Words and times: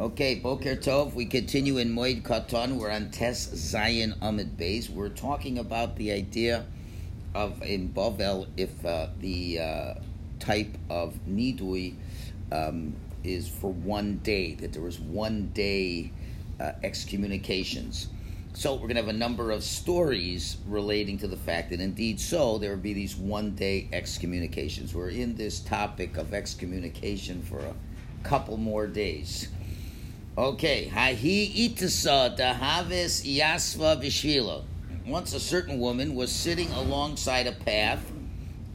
Okay, 0.00 0.36
Boker 0.36 0.76
Tov. 0.76 1.12
We 1.12 1.26
continue 1.26 1.76
in 1.76 1.94
Moed 1.94 2.22
Katan. 2.22 2.78
We're 2.78 2.90
on 2.90 3.10
Tes 3.10 3.48
Zayin 3.48 4.18
Amud 4.20 4.56
Beis. 4.56 4.88
We're 4.88 5.10
talking 5.10 5.58
about 5.58 5.96
the 5.96 6.10
idea 6.12 6.64
of 7.34 7.62
in 7.62 7.90
Bavel 7.92 8.46
if 8.56 8.82
uh, 8.82 9.08
the 9.18 9.58
uh, 9.58 9.94
type 10.38 10.74
of 10.88 11.18
nidui 11.28 11.96
um, 12.50 12.96
is 13.24 13.46
for 13.46 13.70
one 13.70 14.16
day, 14.22 14.54
that 14.54 14.72
there 14.72 14.80
was 14.80 14.98
one 14.98 15.50
day 15.52 16.10
uh, 16.58 16.72
excommunications. 16.82 18.08
So 18.54 18.72
we're 18.72 18.88
going 18.88 18.96
to 18.96 19.02
have 19.02 19.08
a 19.08 19.12
number 19.12 19.50
of 19.50 19.62
stories 19.62 20.56
relating 20.66 21.18
to 21.18 21.28
the 21.28 21.36
fact 21.36 21.68
that 21.72 21.80
indeed 21.82 22.18
so 22.18 22.56
there 22.56 22.70
would 22.70 22.82
be 22.82 22.94
these 22.94 23.16
one 23.16 23.54
day 23.54 23.86
excommunications. 23.92 24.94
We're 24.94 25.10
in 25.10 25.36
this 25.36 25.60
topic 25.60 26.16
of 26.16 26.32
excommunication 26.32 27.42
for 27.42 27.58
a 27.58 27.74
couple 28.22 28.56
more 28.56 28.86
days. 28.86 29.48
Okay, 30.38 30.86
Hahi 30.86 31.68
Itasa 31.68 32.38
Dahavis 32.38 33.26
Yasva 33.26 34.00
Vishvila. 34.00 34.62
Once 35.04 35.34
a 35.34 35.40
certain 35.40 35.80
woman 35.80 36.14
was 36.14 36.30
sitting 36.30 36.70
alongside 36.70 37.48
a 37.48 37.52
path, 37.52 38.12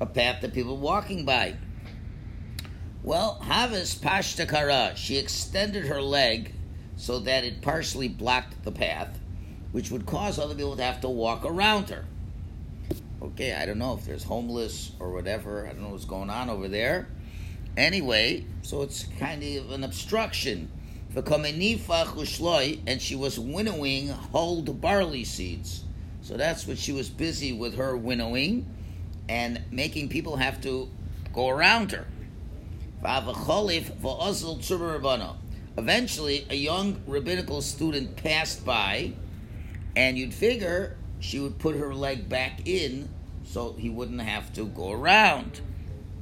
a 0.02 0.06
path 0.06 0.42
that 0.42 0.54
people 0.54 0.76
were 0.76 0.84
walking 0.84 1.24
by. 1.24 1.56
Well, 3.04 3.40
Havis 3.42 3.98
Pashtakara, 3.98 4.98
she 4.98 5.18
extended 5.18 5.86
her 5.86 6.02
leg 6.02 6.54
so 6.98 7.20
that 7.20 7.46
it 7.46 7.62
partially 7.62 8.10
blocked 8.10 8.66
the 8.66 8.74
path, 8.74 9.18
which 9.72 9.92
would 9.92 10.06
cause 10.06 10.38
other 10.38 10.56
people 10.56 10.76
to 10.76 10.84
have 10.84 11.00
to 11.02 11.10
walk 11.10 11.46
around 11.46 11.90
her. 11.90 12.04
Okay, 13.22 13.54
I 13.54 13.66
don't 13.66 13.80
know 13.80 13.94
if 13.94 14.04
there's 14.06 14.26
homeless 14.26 14.92
or 15.00 15.14
whatever. 15.14 15.66
I 15.66 15.70
don't 15.70 15.84
know 15.84 15.90
what's 15.90 16.04
going 16.04 16.30
on 16.30 16.50
over 16.50 16.68
there. 16.68 17.08
Anyway, 17.78 18.46
so 18.62 18.82
it's 18.82 19.06
kind 19.20 19.42
of 19.42 19.72
an 19.72 19.86
obstruction. 19.86 20.70
And 22.88 23.02
she 23.02 23.16
was 23.16 23.40
winnowing 23.40 24.10
hulled 24.10 24.82
barley 24.82 25.24
seeds. 25.24 25.84
So 26.22 26.38
that's 26.38 26.68
what 26.68 26.78
she 26.78 26.92
was 26.92 27.10
busy 27.10 27.54
with 27.54 27.76
her 27.76 27.96
winnowing 27.96 28.66
and 29.30 29.62
making 29.72 30.10
people 30.10 30.38
have 30.38 30.62
to 30.62 30.90
go 31.34 31.50
around 31.50 31.92
her. 31.92 32.06
Eventually, 35.78 36.48
a 36.50 36.56
young 36.56 37.02
rabbinical 37.06 37.62
student 37.62 38.16
passed 38.16 38.66
by, 38.66 39.14
and 39.96 40.18
you'd 40.18 40.34
figure 40.34 40.98
she 41.20 41.40
would 41.40 41.60
put 41.60 41.76
her 41.76 41.94
leg 41.94 42.30
back 42.30 42.68
in 42.68 43.10
so 43.44 43.74
he 43.74 43.90
wouldn't 43.90 44.22
have 44.22 44.52
to 44.54 44.66
go 44.66 44.92
around. 44.92 45.62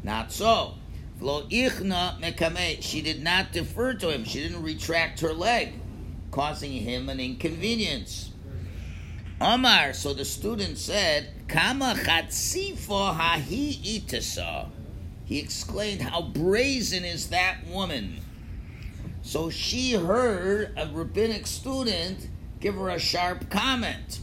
Not 0.04 0.32
so. 0.32 0.76
She 2.82 3.02
did 3.02 3.24
not 3.24 3.52
defer 3.52 3.94
to 3.94 4.10
him. 4.12 4.24
She 4.26 4.40
didn't 4.40 4.62
retract 4.62 5.22
her 5.22 5.34
leg, 5.34 5.74
causing 6.32 6.72
him 6.74 7.10
an 7.10 7.20
inconvenience. 7.20 8.32
Omar, 9.40 9.94
so 9.94 10.14
the 10.14 10.26
student 10.26 10.78
said, 10.78 11.30
Kama 11.48 11.96
chatzifo 11.98 13.18
hahi 13.18 14.00
itasa. 14.00 14.70
He 15.26 15.40
exclaimed, 15.40 16.02
How 16.02 16.22
brazen 16.22 17.06
is 17.06 17.30
that 17.30 17.66
woman? 17.68 18.20
So 19.22 19.50
she 19.50 19.94
heard 19.94 20.74
a 20.78 20.88
rabbinic 20.88 21.48
student 21.48 22.28
give 22.60 22.76
her 22.76 22.90
a 22.90 23.00
sharp 23.00 23.50
comment. 23.50 24.20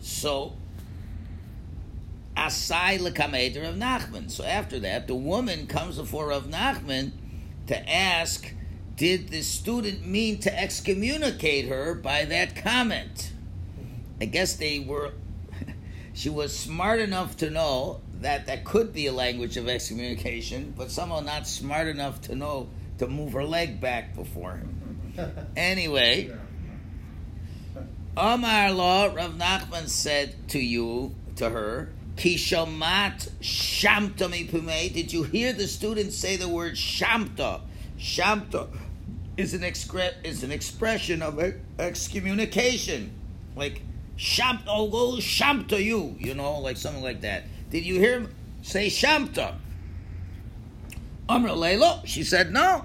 So, 0.00 0.54
Asai 2.40 2.98
lekameder 2.98 3.68
of 3.68 3.74
Nachman. 3.76 4.30
So 4.30 4.44
after 4.44 4.80
that, 4.80 5.06
the 5.06 5.14
woman 5.14 5.66
comes 5.66 5.98
before 5.98 6.28
Rav 6.28 6.44
Nachman 6.44 7.12
to 7.66 7.90
ask, 7.90 8.54
did 8.96 9.28
the 9.28 9.42
student 9.42 10.06
mean 10.06 10.38
to 10.40 10.58
excommunicate 10.58 11.68
her 11.68 11.94
by 11.94 12.24
that 12.24 12.56
comment? 12.56 13.32
I 14.22 14.24
guess 14.24 14.56
they 14.56 14.78
were, 14.78 15.12
she 16.14 16.30
was 16.30 16.58
smart 16.58 17.00
enough 17.00 17.36
to 17.38 17.50
know 17.50 18.00
that 18.22 18.46
that 18.46 18.64
could 18.64 18.94
be 18.94 19.06
a 19.06 19.12
language 19.12 19.58
of 19.58 19.68
excommunication, 19.68 20.72
but 20.76 20.90
somehow 20.90 21.20
not 21.20 21.46
smart 21.46 21.88
enough 21.88 22.22
to 22.22 22.34
know 22.34 22.68
to 22.98 23.06
move 23.06 23.34
her 23.34 23.44
leg 23.44 23.80
back 23.80 24.14
before 24.14 24.52
him. 24.52 25.12
anyway, 25.56 26.34
Omar 28.16 28.72
Law, 28.72 29.06
Rav 29.14 29.34
Nachman 29.34 29.88
said 29.88 30.48
to 30.48 30.58
you, 30.58 31.14
to 31.36 31.48
her, 31.48 31.90
Kishamat 32.20 33.30
Shamta 33.40 34.28
Mipume. 34.28 34.92
Did 34.92 35.10
you 35.10 35.22
hear 35.22 35.54
the 35.54 35.66
students 35.66 36.18
say 36.18 36.36
the 36.36 36.50
word 36.50 36.74
Shamta? 36.74 37.62
Shamta 37.98 38.68
is 39.38 39.54
an, 39.54 39.62
excre- 39.62 40.12
is 40.22 40.42
an 40.42 40.52
expression 40.52 41.22
of 41.22 41.40
excommunication. 41.78 43.10
Like, 43.56 43.80
Shamta, 44.18 44.64
oh, 44.66 44.90
go 44.90 45.12
Shamta 45.16 45.82
you, 45.82 46.14
you 46.18 46.34
know, 46.34 46.58
like 46.58 46.76
something 46.76 47.02
like 47.02 47.22
that. 47.22 47.44
Did 47.70 47.86
you 47.86 47.94
hear 47.94 48.20
him 48.20 48.34
say 48.60 48.88
Shamta? 48.88 49.54
Amr 51.26 51.48
Layla, 51.48 52.04
she 52.04 52.22
said 52.22 52.52
no. 52.52 52.84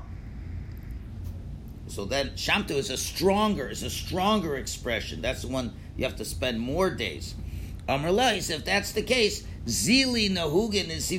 So 1.88 2.06
then 2.06 2.30
Shamta 2.38 2.72
is 2.72 2.90
a 2.90 2.96
stronger, 2.96 3.68
is 3.68 3.84
a 3.84 3.90
stronger 3.90 4.56
expression. 4.56 5.22
That's 5.22 5.42
the 5.42 5.50
one 5.50 5.74
you 5.98 6.06
have 6.06 6.16
to 6.16 6.26
spend 6.26 6.58
more 6.62 6.90
days. 6.90 7.36
If 7.88 8.66
that's 8.66 8.92
the 8.94 9.04
case, 9.04 9.46
Zili 9.66 10.30
Nahugin 10.30 10.90
is 10.90 11.10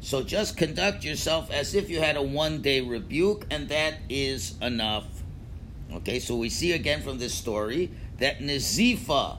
So 0.00 0.22
just 0.22 0.56
conduct 0.56 1.04
yourself 1.04 1.50
as 1.50 1.74
if 1.74 1.90
you 1.90 2.00
had 2.00 2.16
a 2.16 2.22
one 2.22 2.62
day 2.62 2.80
rebuke, 2.80 3.46
and 3.50 3.68
that 3.68 3.94
is 4.08 4.54
enough. 4.60 5.06
Okay, 5.92 6.18
so 6.18 6.36
we 6.36 6.48
see 6.48 6.72
again 6.72 7.02
from 7.02 7.18
this 7.18 7.34
story 7.34 7.90
that 8.18 8.40
Nazifa, 8.40 9.38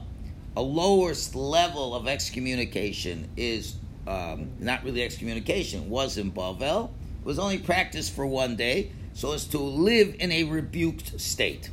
a 0.56 0.62
lowest 0.62 1.34
level 1.34 1.94
of 1.94 2.08
excommunication 2.08 3.28
is 3.36 3.76
um, 4.06 4.50
not 4.58 4.82
really 4.84 5.02
excommunication, 5.02 5.90
was 5.90 6.18
in 6.18 6.32
Bavel, 6.32 6.90
was 7.24 7.38
only 7.38 7.58
practiced 7.58 8.14
for 8.14 8.26
one 8.26 8.56
day, 8.56 8.90
so 9.12 9.32
as 9.32 9.44
to 9.46 9.58
live 9.58 10.16
in 10.18 10.32
a 10.32 10.44
rebuked 10.44 11.20
state. 11.20 11.70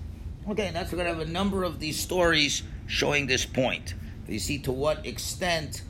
Okay, 0.49 0.67
and 0.67 0.75
that's 0.75 0.91
we're 0.91 0.97
going 0.97 1.09
to 1.09 1.17
have 1.17 1.27
a 1.27 1.31
number 1.31 1.63
of 1.63 1.79
these 1.79 1.99
stories 1.99 2.61
showing 2.87 3.27
this 3.27 3.45
point. 3.45 3.93
You 4.27 4.39
see 4.39 4.59
to 4.59 4.71
what 4.71 5.05
extent 5.05 5.81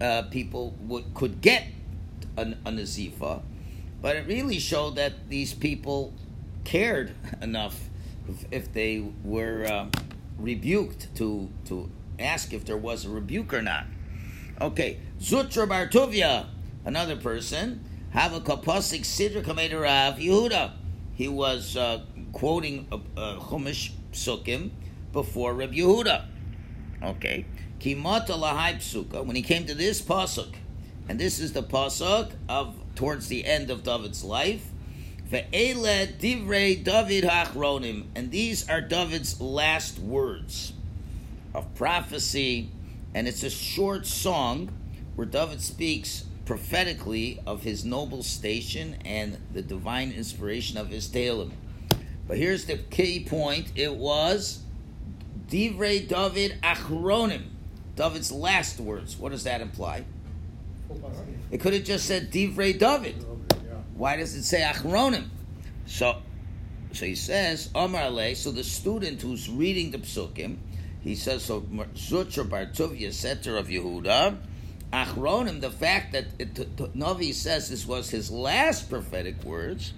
uh, 0.00 0.22
people 0.22 0.74
would, 0.80 1.14
could 1.14 1.40
get 1.40 1.66
a, 2.36 2.42
a 2.42 2.70
nazifa, 2.70 3.42
but 4.00 4.16
it 4.16 4.26
really 4.26 4.58
showed 4.58 4.96
that 4.96 5.28
these 5.28 5.54
people 5.54 6.12
cared 6.64 7.12
enough 7.42 7.88
if, 8.28 8.44
if 8.50 8.72
they 8.72 9.04
were 9.22 9.66
uh, 9.66 9.86
rebuked 10.38 11.14
to 11.16 11.50
to 11.66 11.90
ask 12.18 12.52
if 12.52 12.64
there 12.64 12.76
was 12.76 13.04
a 13.04 13.10
rebuke 13.10 13.52
or 13.52 13.62
not. 13.62 13.84
Okay, 14.60 14.98
Zutra 15.20 15.68
bar 15.68 15.88
Tuvia, 15.88 16.46
another 16.84 17.16
person, 17.16 17.84
have 18.10 18.32
a 18.32 18.40
kaposik 18.40 19.02
sidra 19.02 19.42
kameda 19.42 19.80
Rav 19.80 20.16
Yehuda. 20.16 20.72
He 21.14 21.28
was 21.28 21.76
uh, 21.76 22.02
quoting 22.32 22.86
a, 22.90 22.96
a 23.20 23.40
Chumash 23.40 23.90
psukim 24.12 24.70
before 25.12 25.54
Rav 25.54 25.70
Yehuda. 25.70 26.26
Okay, 27.04 27.44
kimata 27.80 28.30
lahai 28.30 28.76
psuka. 28.76 29.24
When 29.24 29.36
he 29.36 29.42
came 29.42 29.66
to 29.66 29.74
this 29.74 30.00
pasuk, 30.00 30.54
and 31.06 31.20
this 31.20 31.38
is 31.38 31.52
the 31.52 31.62
pasuk 31.62 32.32
of 32.48 32.74
towards 32.94 33.28
the 33.28 33.44
end 33.44 33.70
of 33.70 33.82
David's 33.82 34.24
life. 34.24 34.70
Ve'ele 35.30 36.18
divrei 36.18 36.82
David 36.82 37.24
hachronim, 37.24 38.06
and 38.14 38.30
these 38.30 38.68
are 38.70 38.80
David's 38.80 39.40
last 39.40 39.98
words 39.98 40.72
of 41.52 41.74
prophecy, 41.74 42.70
and 43.14 43.28
it's 43.28 43.42
a 43.42 43.50
short 43.50 44.06
song 44.06 44.70
where 45.14 45.26
David 45.26 45.60
speaks 45.60 46.24
prophetically 46.46 47.40
of 47.46 47.62
his 47.62 47.84
noble 47.84 48.22
station 48.22 48.96
and 49.04 49.38
the 49.52 49.62
divine 49.62 50.10
inspiration 50.10 50.78
of 50.78 50.88
his 50.88 51.08
Tehillim. 51.08 51.52
But 52.26 52.38
here's 52.38 52.64
the 52.64 52.78
key 52.78 53.24
point: 53.24 53.72
it 53.76 53.94
was 53.94 54.63
Divrei 55.54 56.08
David 56.08 56.60
Achronim, 56.64 57.44
David's 57.94 58.32
last 58.32 58.80
words. 58.80 59.16
What 59.16 59.30
does 59.30 59.44
that 59.44 59.60
imply? 59.60 60.04
It 61.52 61.60
could 61.60 61.74
have 61.74 61.84
just 61.84 62.06
said 62.06 62.32
Divrei 62.32 62.76
David. 62.76 63.24
Why 63.94 64.16
does 64.16 64.34
it 64.34 64.42
say 64.42 64.62
Achronim? 64.62 65.28
So, 65.86 66.16
so 66.90 67.06
he 67.06 67.14
says 67.14 67.70
Amar 67.72 68.10
Le. 68.10 68.34
So 68.34 68.50
the 68.50 68.64
student 68.64 69.22
who's 69.22 69.48
reading 69.48 69.92
the 69.92 69.98
psukim 69.98 70.56
he 71.04 71.14
says 71.14 71.44
so. 71.44 71.60
Zutra 71.60 72.50
bar 72.50 72.66
Tuvia 72.66 73.12
Setter 73.12 73.56
of 73.56 73.68
Yehuda. 73.68 74.36
Achronim, 74.92 75.60
the 75.60 75.70
fact 75.70 76.14
that 76.14 76.24
it, 76.36 76.54
Navi 76.96 77.32
says 77.32 77.70
this 77.70 77.86
was 77.86 78.10
his 78.10 78.28
last 78.28 78.90
prophetic 78.90 79.44
words, 79.44 79.92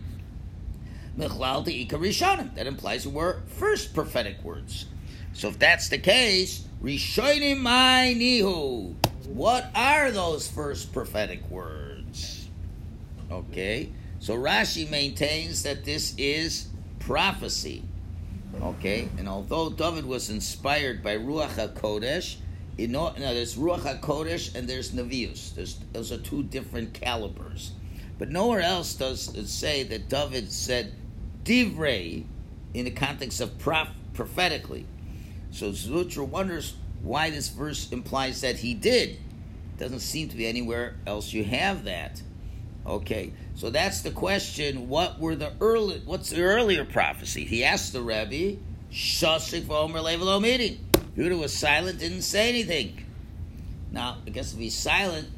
Michlal 1.16 1.64
de 1.64 1.86
Ikarishonim, 1.86 2.54
that 2.56 2.66
implies 2.66 3.06
it 3.06 3.12
were 3.12 3.40
first 3.46 3.94
prophetic 3.94 4.44
words. 4.44 4.84
So 5.36 5.48
if 5.48 5.58
that's 5.58 5.90
the 5.90 5.98
case, 5.98 6.66
Rishonim 6.82 7.58
my 7.58 8.14
Nihu. 8.16 8.94
What 9.26 9.70
are 9.74 10.10
those 10.10 10.48
first 10.48 10.94
prophetic 10.94 11.46
words? 11.50 12.48
Okay. 13.30 13.90
So 14.18 14.34
Rashi 14.34 14.88
maintains 14.88 15.62
that 15.64 15.84
this 15.84 16.14
is 16.16 16.68
prophecy. 17.00 17.82
Okay, 18.62 19.10
and 19.18 19.28
although 19.28 19.68
David 19.68 20.06
was 20.06 20.30
inspired 20.30 21.02
by 21.02 21.18
Ruach 21.18 21.50
HaKodesh, 21.50 22.36
you 22.78 22.88
know, 22.88 23.12
now 23.18 23.34
there's 23.34 23.56
Ruach 23.56 23.80
HaKodesh 23.80 24.54
and 24.54 24.66
there's 24.66 24.92
Nevius. 24.92 25.54
There's, 25.54 25.78
those 25.92 26.12
are 26.12 26.18
two 26.18 26.44
different 26.44 26.94
calibers. 26.94 27.72
But 28.18 28.30
nowhere 28.30 28.62
else 28.62 28.94
does 28.94 29.34
it 29.34 29.48
say 29.48 29.82
that 29.82 30.08
David 30.08 30.50
said 30.50 30.94
divrei 31.44 32.24
in 32.72 32.86
the 32.86 32.90
context 32.90 33.42
of 33.42 33.58
prof- 33.58 33.90
prophetically. 34.14 34.86
So 35.56 35.70
Zutra 35.70 36.28
wonders 36.28 36.74
why 37.02 37.30
this 37.30 37.48
verse 37.48 37.90
implies 37.90 38.42
that 38.42 38.56
he 38.56 38.74
did. 38.74 39.16
Doesn't 39.78 40.00
seem 40.00 40.28
to 40.28 40.36
be 40.36 40.46
anywhere 40.46 40.96
else 41.06 41.32
you 41.32 41.44
have 41.44 41.84
that. 41.84 42.20
Okay, 42.84 43.32
so 43.54 43.70
that's 43.70 44.02
the 44.02 44.10
question. 44.10 44.90
What 44.90 45.18
were 45.18 45.34
the 45.34 45.52
early? 45.62 46.02
What's 46.04 46.28
the 46.28 46.42
earlier 46.42 46.84
prophecy? 46.84 47.46
He 47.46 47.64
asked 47.64 47.94
the 47.94 48.02
Rebbe, 48.02 48.60
"Shasik 48.92 49.62
v'omer 49.62 50.02
levelo 50.02 50.42
meeting." 50.42 50.78
Yehuda 51.16 51.38
was 51.38 51.54
silent, 51.54 52.00
didn't 52.00 52.22
say 52.22 52.50
anything. 52.50 53.02
Now, 53.90 54.18
I 54.26 54.30
guess 54.30 54.52
if 54.52 54.58
he's 54.58 54.74
silent, 54.74 55.28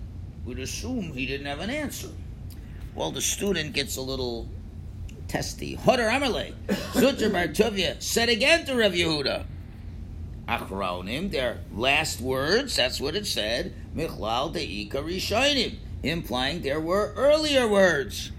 we'd 0.44 0.58
assume 0.58 1.12
he 1.12 1.26
didn't 1.26 1.46
have 1.46 1.60
an 1.60 1.70
answer. 1.70 2.10
Well, 2.96 3.12
the 3.12 3.22
student 3.22 3.72
gets 3.72 3.96
a 3.96 4.02
little 4.02 4.48
testy. 5.28 5.76
Hodar 5.76 6.10
Amalei, 6.10 6.54
Zutra 6.94 7.32
bar 7.32 7.46
Tuvia 7.46 8.02
said 8.02 8.28
again 8.28 8.66
to 8.66 8.74
Rav 8.74 8.92
Yehuda. 8.92 9.44
Achronim, 10.48 11.30
their 11.30 11.58
last 11.72 12.20
words, 12.20 12.74
that's 12.76 13.00
what 13.00 13.14
it 13.14 13.26
said. 13.26 13.74
Michlal 13.94 14.54
de'ika 14.54 15.04
rishonim, 15.04 15.76
implying 16.02 16.62
there 16.62 16.80
were 16.80 17.12
earlier 17.16 17.68
words. 17.68 18.32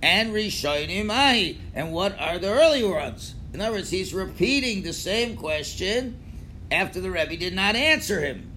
And 0.00 0.32
rishonim 0.32 1.10
ahi. 1.10 1.58
And 1.74 1.92
what 1.92 2.18
are 2.20 2.38
the 2.38 2.52
earlier 2.52 2.90
ones? 2.90 3.34
In 3.52 3.60
other 3.60 3.76
words, 3.76 3.90
he's 3.90 4.14
repeating 4.14 4.82
the 4.82 4.92
same 4.92 5.36
question 5.36 6.18
after 6.70 7.00
the 7.00 7.10
Rebbe 7.10 7.36
did 7.36 7.54
not 7.54 7.74
answer 7.74 8.20
him. 8.20 8.52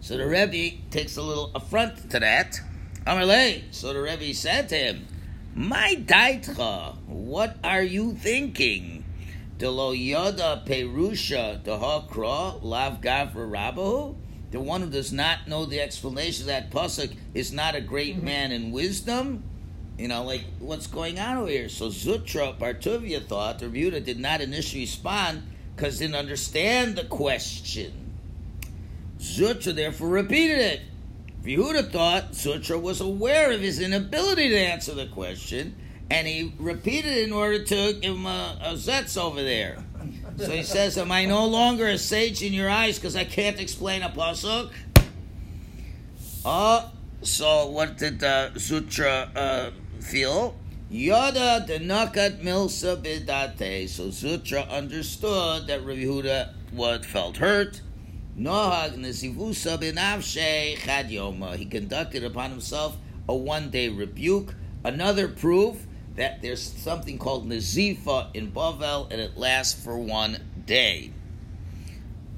So 0.00 0.16
the 0.16 0.26
Rebbe 0.26 0.76
takes 0.90 1.16
a 1.16 1.22
little 1.22 1.50
affront 1.54 2.10
to 2.10 2.20
that. 2.20 2.60
Amalei. 3.06 3.64
So 3.70 3.92
the 3.92 4.00
Rebbe 4.00 4.32
said 4.34 4.68
to 4.70 4.76
him, 4.76 5.06
My 5.54 5.96
daitcha, 5.98 6.96
what 7.06 7.56
are 7.64 7.82
you 7.82 8.14
thinking? 8.14 8.93
De 9.58 9.70
lo 9.70 9.94
yoda 9.94 10.66
perusha 10.66 11.62
the 11.62 11.78
dehakra 11.78 12.62
lav 12.62 13.00
gavra 13.00 13.48
rabahu? 13.48 14.16
The 14.50 14.60
one 14.60 14.82
who 14.82 14.90
does 14.90 15.12
not 15.12 15.48
know 15.48 15.64
the 15.64 15.80
explanation 15.80 16.42
of 16.42 16.46
that 16.48 16.70
pasuk 16.70 17.16
is 17.34 17.52
not 17.52 17.74
a 17.74 17.80
great 17.80 18.16
mm-hmm. 18.16 18.24
man 18.24 18.52
in 18.52 18.72
wisdom. 18.72 19.42
You 19.98 20.08
know, 20.08 20.24
like 20.24 20.44
what's 20.58 20.86
going 20.86 21.18
on 21.18 21.36
over 21.38 21.50
here? 21.50 21.68
So 21.68 21.88
Zutra 21.88 22.58
bar 22.58 22.74
Tuvia 22.74 23.24
thought 23.24 23.60
the 23.60 23.66
Rebuta 23.66 24.04
did 24.04 24.18
not 24.18 24.40
initially 24.40 24.82
respond 24.82 25.42
because 25.74 25.98
didn't 25.98 26.16
understand 26.16 26.96
the 26.96 27.04
question. 27.04 28.12
Zutra 29.18 29.74
therefore 29.74 30.08
repeated 30.08 30.58
it. 30.58 30.80
Yehuda 31.44 31.90
thought 31.90 32.32
Zutra 32.32 32.80
was 32.80 33.00
aware 33.00 33.52
of 33.52 33.60
his 33.60 33.78
inability 33.78 34.48
to 34.48 34.58
answer 34.58 34.94
the 34.94 35.06
question, 35.06 35.76
and 36.10 36.26
he 36.26 36.52
repeated 36.58 37.18
in 37.18 37.32
order 37.32 37.64
to 37.64 37.92
give 37.94 38.14
him 38.14 38.26
a, 38.26 38.58
a 38.62 38.72
zetz 38.74 39.20
over 39.20 39.42
there. 39.42 39.84
So 40.36 40.50
he 40.50 40.62
says, 40.62 40.98
Am 40.98 41.12
I 41.12 41.24
no 41.24 41.46
longer 41.46 41.88
a 41.88 41.98
sage 41.98 42.42
in 42.42 42.52
your 42.52 42.68
eyes 42.68 42.98
because 42.98 43.16
I 43.16 43.24
can't 43.24 43.60
explain 43.60 44.02
a 44.02 44.10
pasuk? 44.10 44.70
Oh, 46.44 46.90
so 47.22 47.68
what 47.70 47.96
did 47.96 48.22
uh, 48.22 48.50
Zutra 48.50 49.30
uh, 49.34 49.70
feel? 50.00 50.56
Yoda 50.92 51.66
denakat 51.66 52.42
milsa 52.42 53.00
bidate. 53.02 53.88
So 53.88 54.08
Zutra 54.08 54.68
understood 54.68 55.66
that 55.68 55.84
Rabbi 55.84 56.04
Yehuda 56.04 56.52
what 56.72 57.04
felt 57.04 57.38
hurt. 57.38 57.80
Nohag 58.38 58.96
nesivusa 58.98 59.78
binavshe 59.78 60.76
chad 60.78 61.08
yoma. 61.08 61.56
He 61.56 61.64
conducted 61.64 62.24
upon 62.24 62.50
himself 62.50 62.96
a 63.28 63.34
one-day 63.34 63.88
rebuke. 63.88 64.54
Another 64.84 65.28
proof 65.28 65.86
that 66.16 66.42
there's 66.42 66.62
something 66.62 67.18
called 67.18 67.48
nazifa 67.48 68.34
in 68.34 68.52
Bavel, 68.52 69.10
and 69.10 69.20
it 69.20 69.36
lasts 69.36 69.82
for 69.82 69.98
one 69.98 70.38
day. 70.66 71.10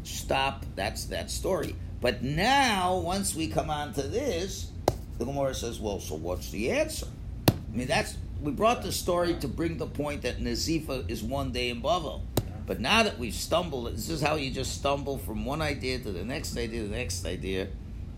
Stop. 0.02 0.64
That's 0.74 1.06
that 1.06 1.30
story. 1.30 1.74
But 2.00 2.22
now, 2.22 2.98
once 2.98 3.34
we 3.34 3.48
come 3.48 3.70
on 3.70 3.92
to 3.94 4.02
this, 4.02 4.70
the 5.18 5.24
Gemara 5.24 5.54
says, 5.54 5.80
"Well, 5.80 6.00
so 6.00 6.14
what's 6.14 6.50
the 6.50 6.70
answer?" 6.70 7.06
I 7.48 7.76
mean, 7.76 7.88
that's 7.88 8.16
we 8.40 8.52
brought 8.52 8.82
the 8.82 8.92
story 8.92 9.34
to 9.34 9.48
bring 9.48 9.78
the 9.78 9.86
point 9.86 10.22
that 10.22 10.38
nazifa 10.38 11.08
is 11.10 11.22
one 11.22 11.52
day 11.52 11.70
in 11.70 11.82
Bavel. 11.82 12.22
But 12.66 12.80
now 12.80 13.04
that 13.04 13.18
we've 13.18 13.34
stumbled, 13.34 13.94
this 13.94 14.10
is 14.10 14.20
how 14.20 14.34
you 14.34 14.50
just 14.50 14.74
stumble 14.74 15.18
from 15.18 15.44
one 15.44 15.62
idea 15.62 15.98
to 16.00 16.12
the 16.12 16.24
next 16.24 16.56
idea 16.56 16.82
to 16.82 16.88
the 16.88 16.96
next 16.96 17.24
idea. 17.24 17.68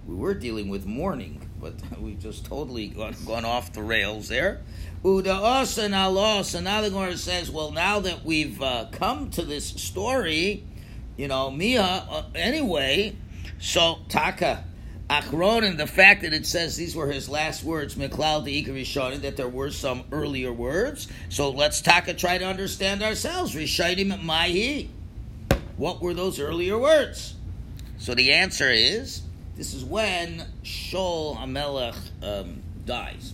We 0.06 0.14
were 0.14 0.34
dealing 0.34 0.70
with 0.70 0.86
mourning, 0.86 1.48
but 1.60 1.74
we've 2.00 2.18
just 2.18 2.46
totally 2.46 2.88
gone, 2.88 3.14
gone 3.26 3.44
off 3.44 3.72
the 3.72 3.82
rails 3.82 4.28
there. 4.28 4.62
Uda 5.04 5.84
and 5.84 5.94
Allah. 5.94 6.44
So 6.44 6.60
now 6.60 6.80
the 6.80 6.90
Gemara 6.90 7.16
says, 7.16 7.50
well, 7.50 7.70
now 7.70 8.00
that 8.00 8.24
we've 8.24 8.60
uh, 8.60 8.86
come 8.90 9.30
to 9.30 9.42
this 9.42 9.66
story, 9.68 10.64
you 11.16 11.28
know, 11.28 11.50
Mia, 11.50 11.82
uh, 11.82 12.24
anyway, 12.34 13.16
so 13.58 13.98
Taka. 14.08 14.64
Achronin, 15.08 15.78
the 15.78 15.86
fact 15.86 16.20
that 16.22 16.34
it 16.34 16.44
says 16.44 16.76
these 16.76 16.94
were 16.94 17.10
his 17.10 17.30
last 17.30 17.64
words, 17.64 17.94
Miklal 17.94 18.44
the 18.44 18.62
Rishonim, 18.64 19.22
that 19.22 19.38
there 19.38 19.48
were 19.48 19.70
some 19.70 20.04
earlier 20.12 20.52
words. 20.52 21.08
So 21.30 21.50
let's 21.50 21.80
Taka 21.80 22.12
try 22.12 22.36
to 22.36 22.44
understand 22.44 23.02
ourselves. 23.02 23.54
Rishonim 23.54 24.22
Mahi. 24.22 24.90
What 25.78 26.02
were 26.02 26.12
those 26.12 26.38
earlier 26.38 26.76
words? 26.76 27.34
So 27.98 28.14
the 28.14 28.32
answer 28.32 28.70
is 28.70 29.22
this 29.56 29.72
is 29.72 29.84
when 29.84 30.44
Shol 30.62 31.38
Hamelech 31.38 31.96
um, 32.22 32.62
dies. 32.84 33.32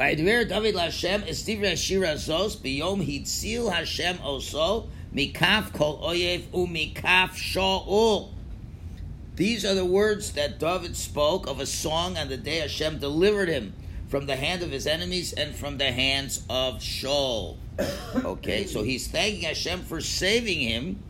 Vayidver 0.00 0.48
David 0.48 0.76
Hashem 0.76 1.24
estivre 1.24 1.76
Shira 1.76 2.14
Zos 2.14 2.56
biyom 2.56 3.06
hitzil 3.06 3.70
Hashem 3.70 4.16
oso 4.16 4.88
mikaf 5.14 5.74
kol 5.74 5.98
oyev 5.98 6.40
umikaf 6.54 7.32
Shaul. 7.32 8.30
These 9.36 9.66
are 9.66 9.74
the 9.74 9.84
words 9.84 10.32
that 10.32 10.58
David 10.58 10.96
spoke 10.96 11.46
of 11.46 11.60
a 11.60 11.66
song 11.66 12.16
on 12.16 12.30
the 12.30 12.38
day 12.38 12.60
Hashem 12.60 12.96
delivered 12.96 13.50
him 13.50 13.74
from 14.08 14.24
the 14.24 14.36
hand 14.36 14.62
of 14.62 14.70
his 14.70 14.86
enemies 14.86 15.34
and 15.34 15.54
from 15.54 15.76
the 15.76 15.92
hands 15.92 16.46
of 16.48 16.78
Shaul. 16.78 17.58
Okay, 18.24 18.64
so 18.64 18.82
he's 18.82 19.06
thanking 19.06 19.42
Hashem 19.42 19.82
for 19.82 20.00
saving 20.00 20.60
him, 20.60 21.02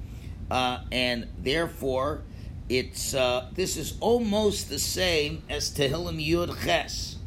uh, 0.51 0.81
and 0.91 1.29
therefore, 1.39 2.23
it's 2.69 3.15
uh, 3.15 3.51
this 3.53 3.77
is 3.77 3.97
almost 4.01 4.69
the 4.69 4.81
same 4.81 5.45
as 5.49 5.71
Tehillim 5.71 6.19
Yud 6.19 6.61
Ches. 6.65 7.19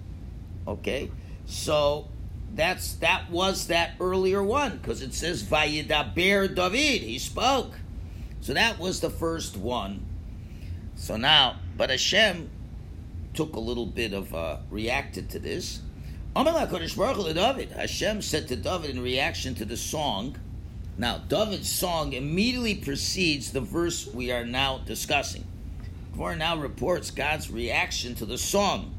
Okay, 0.68 1.10
so 1.46 2.08
that's 2.54 2.94
that 2.96 3.30
was 3.30 3.68
that 3.68 3.94
earlier 4.00 4.44
one 4.44 4.78
because 4.78 5.02
it 5.02 5.14
says 5.14 5.44
Vayidaber 5.44 6.54
David. 6.54 7.02
He 7.02 7.20
spoke, 7.20 7.74
so 8.42 8.54
that 8.54 8.80
was 8.80 9.00
the 9.00 9.10
first 9.10 9.58
one. 9.58 10.06
So 10.96 11.18
now, 11.18 11.60
but 11.76 11.90
Hashem 11.90 12.50
took 13.34 13.56
a 13.56 13.60
little 13.60 13.86
bit 13.86 14.14
of 14.14 14.34
uh, 14.34 14.58
reacted 14.70 15.30
to 15.32 15.40
this. 15.40 15.82
Hashem 16.36 18.22
said 18.22 18.48
to 18.48 18.56
David 18.56 18.92
in 18.92 19.02
reaction 19.02 19.56
to 19.56 19.66
the 19.66 19.78
song. 19.78 20.38
Now, 20.98 21.18
David's 21.18 21.70
song 21.70 22.14
immediately 22.14 22.76
precedes 22.76 23.52
the 23.52 23.62
verse 23.62 24.08
we 24.08 24.32
are 24.32 24.46
now 24.46 24.80
discussing. 24.80 25.46
Gemara 26.14 26.36
now 26.36 26.58
reports 26.58 27.10
God's 27.10 27.50
reaction 27.50 28.14
to 28.16 28.26
the 28.26 28.38
song, 28.38 28.93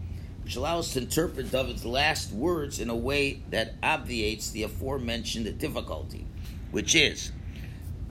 which 0.44 0.56
allows 0.56 0.86
us 0.86 0.92
to 0.92 1.00
interpret 1.00 1.50
David's 1.50 1.84
last 1.84 2.32
words 2.32 2.78
in 2.78 2.90
a 2.90 2.94
way 2.94 3.42
that 3.50 3.74
obviates 3.82 4.50
the 4.50 4.62
aforementioned 4.62 5.58
difficulty, 5.58 6.26
which 6.70 6.94
is 6.94 7.32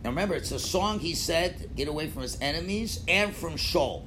now 0.04 0.10
remember, 0.10 0.36
it's 0.36 0.52
a 0.52 0.60
song 0.60 1.00
he 1.00 1.16
said, 1.16 1.70
get 1.78 1.88
away 1.88 2.08
from 2.10 2.24
his 2.24 2.38
enemies 2.42 3.00
and 3.08 3.34
from 3.34 3.54
Shaul. 3.54 4.04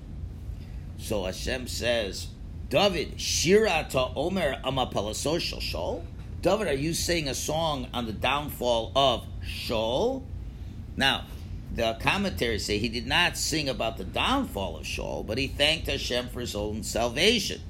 So 0.99 1.25
Hashem 1.25 1.68
says, 1.68 2.26
David, 2.68 3.18
Shira 3.18 3.87
ta 3.88 4.12
Omer 4.14 4.61
Amapalasoshal 4.62 5.61
Shaul. 5.61 6.04
David, 6.42 6.68
are 6.68 6.75
you 6.75 6.92
saying 6.92 7.28
a 7.28 7.35
song 7.35 7.88
on 7.95 8.04
the 8.04 8.12
downfall 8.12 8.92
of 8.95 9.25
Shaul? 9.42 10.23
Now, 10.97 11.25
the 11.75 11.97
commentaries 12.00 12.66
say 12.66 12.78
he 12.78 12.90
did 12.90 13.06
not 13.06 13.38
sing 13.38 13.68
about 13.68 13.97
the 13.97 14.04
downfall 14.04 14.76
of 14.76 14.85
Shaul, 14.85 15.26
but 15.26 15.38
he 15.38 15.47
thanked 15.47 15.87
Hashem 15.87 16.28
for 16.28 16.40
his 16.40 16.54
own 16.54 16.83
salvation. 16.83 17.61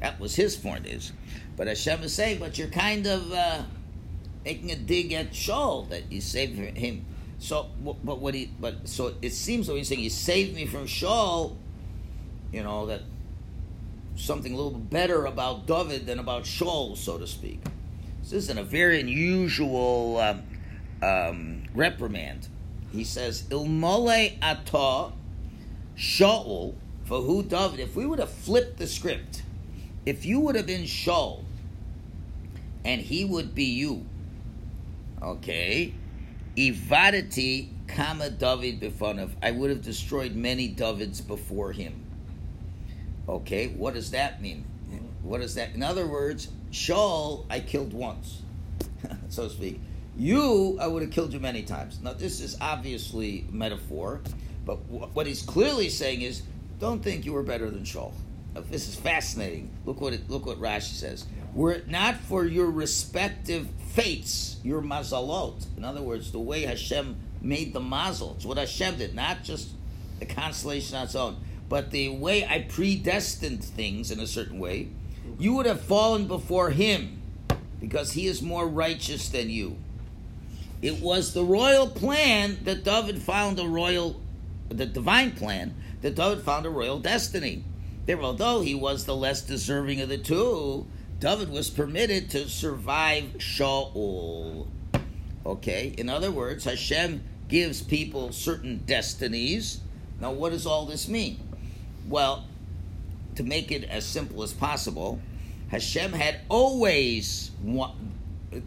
That 0.00 0.18
was 0.18 0.34
his 0.34 0.56
point 0.56 0.86
is. 0.86 1.12
But 1.56 1.66
Hashem 1.66 2.02
is 2.02 2.14
saying, 2.14 2.38
but 2.38 2.58
you're 2.58 2.68
kind 2.68 3.06
of 3.06 3.32
uh, 3.32 3.62
making 4.44 4.70
a 4.70 4.76
dig 4.76 5.12
at 5.12 5.32
Shaul 5.32 5.88
that 5.90 6.10
you 6.10 6.20
saved 6.20 6.58
him 6.76 7.04
so, 7.40 7.70
but 7.82 8.18
what 8.18 8.34
he, 8.34 8.50
but 8.60 8.86
so 8.86 9.14
it 9.22 9.32
seems 9.32 9.66
like 9.66 9.78
he's 9.78 9.88
saying, 9.88 10.02
"You 10.02 10.10
saved 10.10 10.54
me 10.54 10.66
from 10.66 10.84
Shaul," 10.84 11.56
you 12.52 12.62
know 12.62 12.84
that 12.86 13.00
something 14.14 14.52
a 14.52 14.56
little 14.56 14.78
better 14.78 15.24
about 15.24 15.66
David 15.66 16.04
than 16.04 16.18
about 16.18 16.44
Shaul, 16.44 16.98
so 16.98 17.16
to 17.16 17.26
speak. 17.26 17.62
This 18.22 18.32
isn't 18.32 18.58
a 18.58 18.62
very 18.62 19.00
unusual 19.00 20.18
um, 20.18 20.42
um, 21.02 21.62
reprimand. 21.74 22.48
He 22.92 23.04
says, 23.04 23.44
Ilmole 23.44 24.36
ata 24.42 25.12
Shaul 25.96 26.74
for 27.04 27.22
who 27.22 27.42
David. 27.42 27.80
If 27.80 27.96
we 27.96 28.04
would 28.04 28.18
have 28.18 28.30
flipped 28.30 28.76
the 28.76 28.86
script, 28.86 29.42
if 30.06 30.24
you 30.24 30.40
would 30.40 30.56
have 30.56 30.66
been 30.66 30.82
Shaul 30.82 31.44
and 32.84 33.00
he 33.00 33.24
would 33.24 33.54
be 33.54 33.64
you, 33.64 34.06
okay, 35.22 35.92
Ivadati 36.56 37.68
kama 37.86 38.30
David 38.30 38.80
befonav. 38.80 39.30
I 39.42 39.50
would 39.50 39.70
have 39.70 39.82
destroyed 39.82 40.34
many 40.34 40.68
Davids 40.68 41.20
before 41.20 41.72
him. 41.72 41.94
Okay, 43.28 43.68
what 43.68 43.94
does 43.94 44.10
that 44.12 44.42
mean? 44.42 44.64
What 45.22 45.40
is 45.40 45.54
that? 45.54 45.74
In 45.74 45.82
other 45.82 46.06
words, 46.06 46.48
Shaul, 46.72 47.44
I 47.50 47.60
killed 47.60 47.92
once, 47.92 48.42
so 49.28 49.44
to 49.48 49.50
speak. 49.50 49.80
You, 50.16 50.78
I 50.80 50.86
would 50.86 51.02
have 51.02 51.10
killed 51.10 51.32
you 51.32 51.40
many 51.40 51.62
times. 51.62 52.00
Now, 52.02 52.14
this 52.14 52.40
is 52.40 52.56
obviously 52.60 53.46
metaphor, 53.50 54.20
but 54.64 54.76
what 54.88 55.26
he's 55.26 55.42
clearly 55.42 55.88
saying 55.88 56.22
is, 56.22 56.42
don't 56.78 57.02
think 57.02 57.24
you 57.24 57.32
were 57.32 57.42
better 57.42 57.70
than 57.70 57.84
Shaul. 57.84 58.12
This 58.54 58.88
is 58.88 58.96
fascinating. 58.96 59.70
Look 59.84 60.00
what 60.00 60.12
it, 60.12 60.28
look 60.28 60.46
what 60.46 60.58
Rashi 60.60 60.94
says. 60.94 61.26
Were 61.54 61.72
it 61.72 61.88
not 61.88 62.16
for 62.16 62.44
your 62.44 62.70
respective 62.70 63.68
fates, 63.88 64.56
your 64.62 64.82
mazalot, 64.82 65.66
in 65.76 65.84
other 65.84 66.02
words, 66.02 66.30
the 66.30 66.38
way 66.38 66.62
Hashem 66.62 67.16
made 67.40 67.72
the 67.72 67.80
mazel, 67.80 68.34
it's 68.36 68.44
what 68.44 68.58
Hashem 68.58 68.98
did, 68.98 69.14
not 69.14 69.42
just 69.42 69.70
the 70.18 70.26
constellation 70.26 70.96
on 70.96 71.04
its 71.04 71.14
own, 71.14 71.38
but 71.68 71.90
the 71.90 72.10
way 72.10 72.44
I 72.46 72.60
predestined 72.68 73.64
things 73.64 74.10
in 74.10 74.20
a 74.20 74.26
certain 74.26 74.58
way, 74.58 74.88
you 75.38 75.54
would 75.54 75.66
have 75.66 75.80
fallen 75.80 76.26
before 76.26 76.70
Him 76.70 77.22
because 77.80 78.12
He 78.12 78.26
is 78.26 78.42
more 78.42 78.68
righteous 78.68 79.28
than 79.28 79.50
you. 79.50 79.76
It 80.82 81.00
was 81.00 81.34
the 81.34 81.44
royal 81.44 81.88
plan 81.88 82.58
that 82.64 82.84
David 82.84 83.20
found 83.20 83.58
a 83.58 83.66
royal, 83.66 84.20
the 84.68 84.86
divine 84.86 85.32
plan 85.32 85.74
that 86.02 86.14
David 86.14 86.44
found 86.44 86.66
a 86.66 86.70
royal 86.70 86.98
destiny. 86.98 87.64
There, 88.10 88.20
although 88.22 88.60
he 88.60 88.74
was 88.74 89.04
the 89.04 89.14
less 89.14 89.40
deserving 89.40 90.00
of 90.00 90.08
the 90.08 90.18
two, 90.18 90.84
David 91.20 91.48
was 91.48 91.70
permitted 91.70 92.28
to 92.30 92.48
survive 92.48 93.34
Shaul. 93.38 94.66
Okay, 95.46 95.94
in 95.96 96.08
other 96.08 96.32
words, 96.32 96.64
Hashem 96.64 97.22
gives 97.46 97.82
people 97.82 98.32
certain 98.32 98.78
destinies. 98.84 99.78
Now, 100.20 100.32
what 100.32 100.50
does 100.50 100.66
all 100.66 100.86
this 100.86 101.06
mean? 101.06 101.38
Well, 102.08 102.46
to 103.36 103.44
make 103.44 103.70
it 103.70 103.84
as 103.84 104.06
simple 104.06 104.42
as 104.42 104.52
possible, 104.52 105.20
Hashem 105.68 106.12
had 106.12 106.40
always 106.48 107.52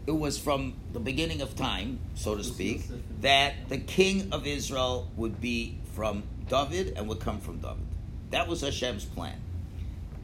it 0.06 0.16
was 0.16 0.38
from 0.38 0.72
the 0.94 1.00
beginning 1.00 1.42
of 1.42 1.54
time, 1.54 1.98
so 2.14 2.34
to 2.34 2.42
speak, 2.42 2.84
that 3.20 3.68
the 3.68 3.76
king 3.76 4.32
of 4.32 4.46
Israel 4.46 5.10
would 5.18 5.42
be 5.42 5.76
from 5.92 6.22
David 6.48 6.94
and 6.96 7.06
would 7.08 7.20
come 7.20 7.40
from 7.40 7.58
David. 7.58 7.84
That 8.30 8.48
was 8.48 8.60
Hashem's 8.60 9.04
plan. 9.04 9.40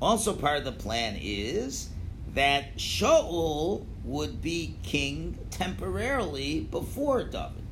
Also, 0.00 0.32
part 0.32 0.58
of 0.58 0.64
the 0.64 0.72
plan 0.72 1.18
is 1.20 1.88
that 2.34 2.76
Shaul 2.76 3.84
would 4.04 4.40
be 4.40 4.76
king 4.82 5.38
temporarily 5.50 6.60
before 6.60 7.24
David. 7.24 7.64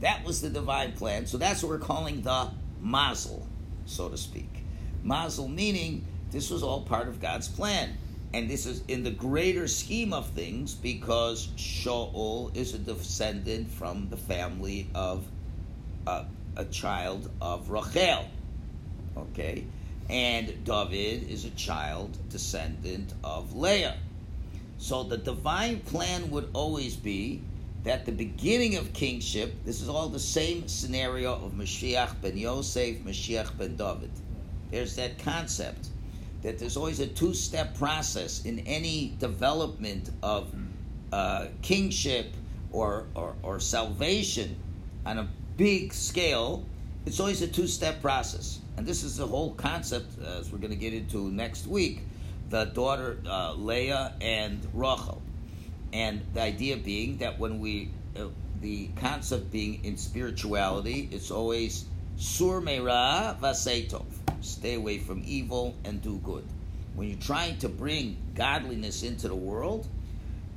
That 0.00 0.24
was 0.24 0.40
the 0.40 0.50
divine 0.50 0.92
plan. 0.92 1.26
So 1.26 1.38
that's 1.38 1.62
what 1.62 1.70
we're 1.70 1.78
calling 1.78 2.22
the 2.22 2.50
mazel, 2.80 3.46
so 3.86 4.08
to 4.08 4.16
speak. 4.16 4.64
Mazel 5.02 5.48
meaning 5.48 6.04
this 6.30 6.50
was 6.50 6.62
all 6.62 6.82
part 6.82 7.08
of 7.08 7.20
God's 7.20 7.48
plan. 7.48 7.96
And 8.32 8.50
this 8.50 8.66
is 8.66 8.82
in 8.88 9.04
the 9.04 9.12
greater 9.12 9.68
scheme 9.68 10.12
of 10.12 10.28
things 10.30 10.74
because 10.74 11.48
Shaul 11.56 12.54
is 12.56 12.74
a 12.74 12.78
descendant 12.78 13.70
from 13.70 14.08
the 14.10 14.16
family 14.16 14.88
of 14.94 15.24
uh, 16.06 16.24
a 16.56 16.64
child 16.64 17.30
of 17.40 17.70
Rachel. 17.70 18.24
Okay? 19.16 19.64
And 20.10 20.64
David 20.64 21.30
is 21.30 21.44
a 21.44 21.50
child 21.50 22.16
descendant 22.28 23.12
of 23.22 23.54
Leah. 23.56 23.96
So 24.78 25.02
the 25.02 25.16
divine 25.16 25.80
plan 25.80 26.30
would 26.30 26.50
always 26.52 26.96
be 26.96 27.40
that 27.84 28.06
the 28.06 28.12
beginning 28.12 28.76
of 28.76 28.92
kingship, 28.92 29.54
this 29.64 29.80
is 29.80 29.88
all 29.88 30.08
the 30.08 30.18
same 30.18 30.68
scenario 30.68 31.34
of 31.34 31.52
Mashiach 31.52 32.20
ben 32.20 32.36
Yosef, 32.36 32.98
Mashiach 33.04 33.56
ben 33.56 33.76
David. 33.76 34.10
There's 34.70 34.96
that 34.96 35.18
concept 35.18 35.88
that 36.42 36.58
there's 36.58 36.76
always 36.76 37.00
a 37.00 37.06
two 37.06 37.32
step 37.34 37.76
process 37.76 38.44
in 38.44 38.58
any 38.60 39.14
development 39.18 40.10
of 40.22 40.54
uh, 41.12 41.46
kingship 41.62 42.34
or, 42.72 43.06
or, 43.14 43.34
or 43.42 43.60
salvation 43.60 44.56
on 45.06 45.18
a 45.18 45.28
big 45.56 45.92
scale. 45.92 46.64
It's 47.06 47.20
always 47.20 47.42
a 47.42 47.48
two 47.48 47.66
step 47.66 48.00
process. 48.00 48.60
And 48.76 48.86
this 48.86 49.02
is 49.02 49.16
the 49.16 49.26
whole 49.26 49.54
concept, 49.54 50.12
uh, 50.22 50.38
as 50.40 50.50
we're 50.50 50.58
going 50.58 50.70
to 50.70 50.76
get 50.76 50.94
into 50.94 51.30
next 51.30 51.66
week 51.66 52.00
the 52.50 52.64
daughter 52.66 53.18
uh, 53.26 53.54
Leah 53.54 54.14
and 54.20 54.66
Rachel 54.74 55.22
and 55.92 56.22
the 56.34 56.40
idea 56.40 56.76
being 56.76 57.18
that 57.18 57.38
when 57.38 57.58
we, 57.58 57.90
uh, 58.16 58.26
the 58.60 58.88
concept 58.96 59.50
being 59.50 59.84
in 59.84 59.96
spirituality, 59.96 61.08
it's 61.10 61.30
always 61.30 61.86
sur 62.16 62.60
meira 62.60 63.38
vasetov, 63.40 64.06
stay 64.40 64.74
away 64.74 64.98
from 64.98 65.22
evil 65.26 65.74
and 65.84 66.02
do 66.02 66.18
good. 66.18 66.44
When 66.94 67.08
you're 67.08 67.18
trying 67.18 67.58
to 67.58 67.68
bring 67.68 68.16
godliness 68.34 69.02
into 69.02 69.28
the 69.28 69.34
world, 69.34 69.86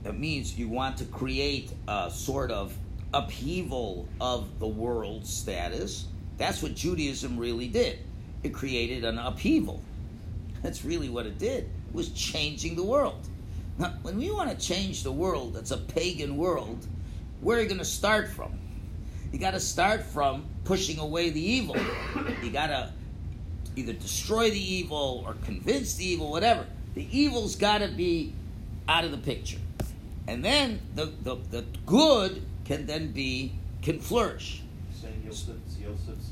that 0.04 0.20
means 0.20 0.58
you 0.58 0.70
want 0.70 0.98
to 0.98 1.06
create 1.06 1.72
a 1.88 2.12
sort 2.12 2.52
of 2.52 2.76
upheaval 3.14 4.08
of 4.22 4.60
the 4.60 4.68
world 4.68 5.26
status. 5.26 6.06
That's 6.38 6.62
what 6.62 6.76
Judaism 6.76 7.38
really 7.38 7.68
did. 7.68 8.00
It 8.44 8.54
created 8.54 9.04
an 9.04 9.18
upheaval. 9.18 9.82
That's 10.62 10.86
really 10.86 11.10
what 11.10 11.26
it 11.26 11.38
did. 11.38 11.64
It 11.64 11.94
was 11.94 12.10
changing 12.10 12.76
the 12.76 12.84
world. 12.84 13.28
Now, 13.78 13.94
when 14.02 14.18
we 14.18 14.32
want 14.32 14.50
to 14.50 14.58
change 14.58 15.04
the 15.04 15.12
world, 15.12 15.54
that's 15.54 15.72
a 15.72 15.78
pagan 15.78 16.38
world, 16.38 16.86
where 17.42 17.60
are 17.60 17.62
you 17.62 17.68
going 17.68 17.80
to 17.80 17.86
start 17.86 18.30
from? 18.30 18.60
You 19.32 19.40
got 19.40 19.52
to 19.52 19.60
start 19.60 20.04
from 20.04 20.46
pushing 20.64 21.00
away 21.00 21.30
the 21.30 21.42
evil. 21.42 21.76
You 22.44 22.50
got 22.50 22.68
to 22.68 22.92
either 23.76 23.94
destroy 23.94 24.50
the 24.50 24.74
evil 24.74 25.24
or 25.26 25.36
convince 25.46 25.96
the 25.96 26.06
evil, 26.06 26.32
whatever. 26.32 26.66
The 26.96 27.08
evil's 27.16 27.56
got 27.56 27.80
to 27.80 27.88
be 27.88 28.34
out 28.88 29.06
of 29.06 29.12
the 29.12 29.18
picture. 29.18 29.60
And 30.28 30.44
then 30.44 30.82
the, 30.96 31.12
the, 31.24 31.36
the 31.52 31.66
good 31.86 32.42
can 32.66 32.86
then 32.86 33.12
be, 33.12 33.54
can 33.82 34.00
flourish. 34.00 34.62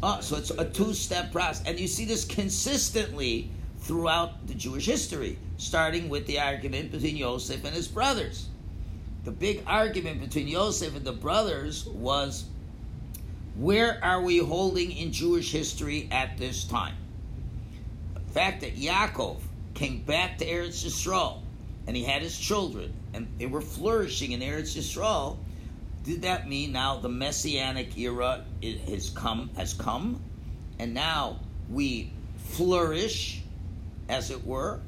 Uh, 0.01 0.19
so 0.21 0.37
it's 0.37 0.51
a 0.51 0.65
two 0.65 0.93
step 0.93 1.31
process. 1.31 1.65
And 1.65 1.79
you 1.79 1.87
see 1.87 2.05
this 2.05 2.25
consistently 2.25 3.49
throughout 3.79 4.47
the 4.47 4.53
Jewish 4.53 4.85
history, 4.85 5.37
starting 5.57 6.09
with 6.09 6.25
the 6.27 6.39
argument 6.39 6.91
between 6.91 7.17
Yosef 7.17 7.63
and 7.63 7.75
his 7.75 7.87
brothers. 7.87 8.49
The 9.23 9.31
big 9.31 9.63
argument 9.67 10.21
between 10.21 10.47
Yosef 10.47 10.95
and 10.95 11.05
the 11.05 11.11
brothers 11.11 11.85
was 11.85 12.45
where 13.55 14.03
are 14.03 14.21
we 14.21 14.39
holding 14.39 14.91
in 14.91 15.11
Jewish 15.11 15.51
history 15.51 16.09
at 16.11 16.37
this 16.37 16.65
time? 16.65 16.95
The 18.13 18.33
fact 18.33 18.61
that 18.61 18.75
Yaakov 18.75 19.37
came 19.73 20.01
back 20.01 20.37
to 20.39 20.45
Eretz 20.45 20.83
Yisrael 20.85 21.41
and 21.87 21.95
he 21.95 22.03
had 22.03 22.21
his 22.21 22.37
children 22.37 22.93
and 23.13 23.27
they 23.37 23.45
were 23.45 23.61
flourishing 23.61 24.33
in 24.33 24.41
Eretz 24.41 24.75
Yisrael, 24.75 25.37
did 26.05 26.21
that 26.21 26.47
mean 26.47 26.71
now 26.71 26.97
the 26.97 27.09
messianic 27.09 27.97
era 27.97 28.45
has 28.87 29.09
come 29.09 29.49
has 29.57 29.73
come 29.73 30.21
and 30.79 30.93
now 30.93 31.39
we 31.69 32.11
flourish 32.37 33.41
as 34.07 34.29
it 34.29 34.45
were, 34.45 34.79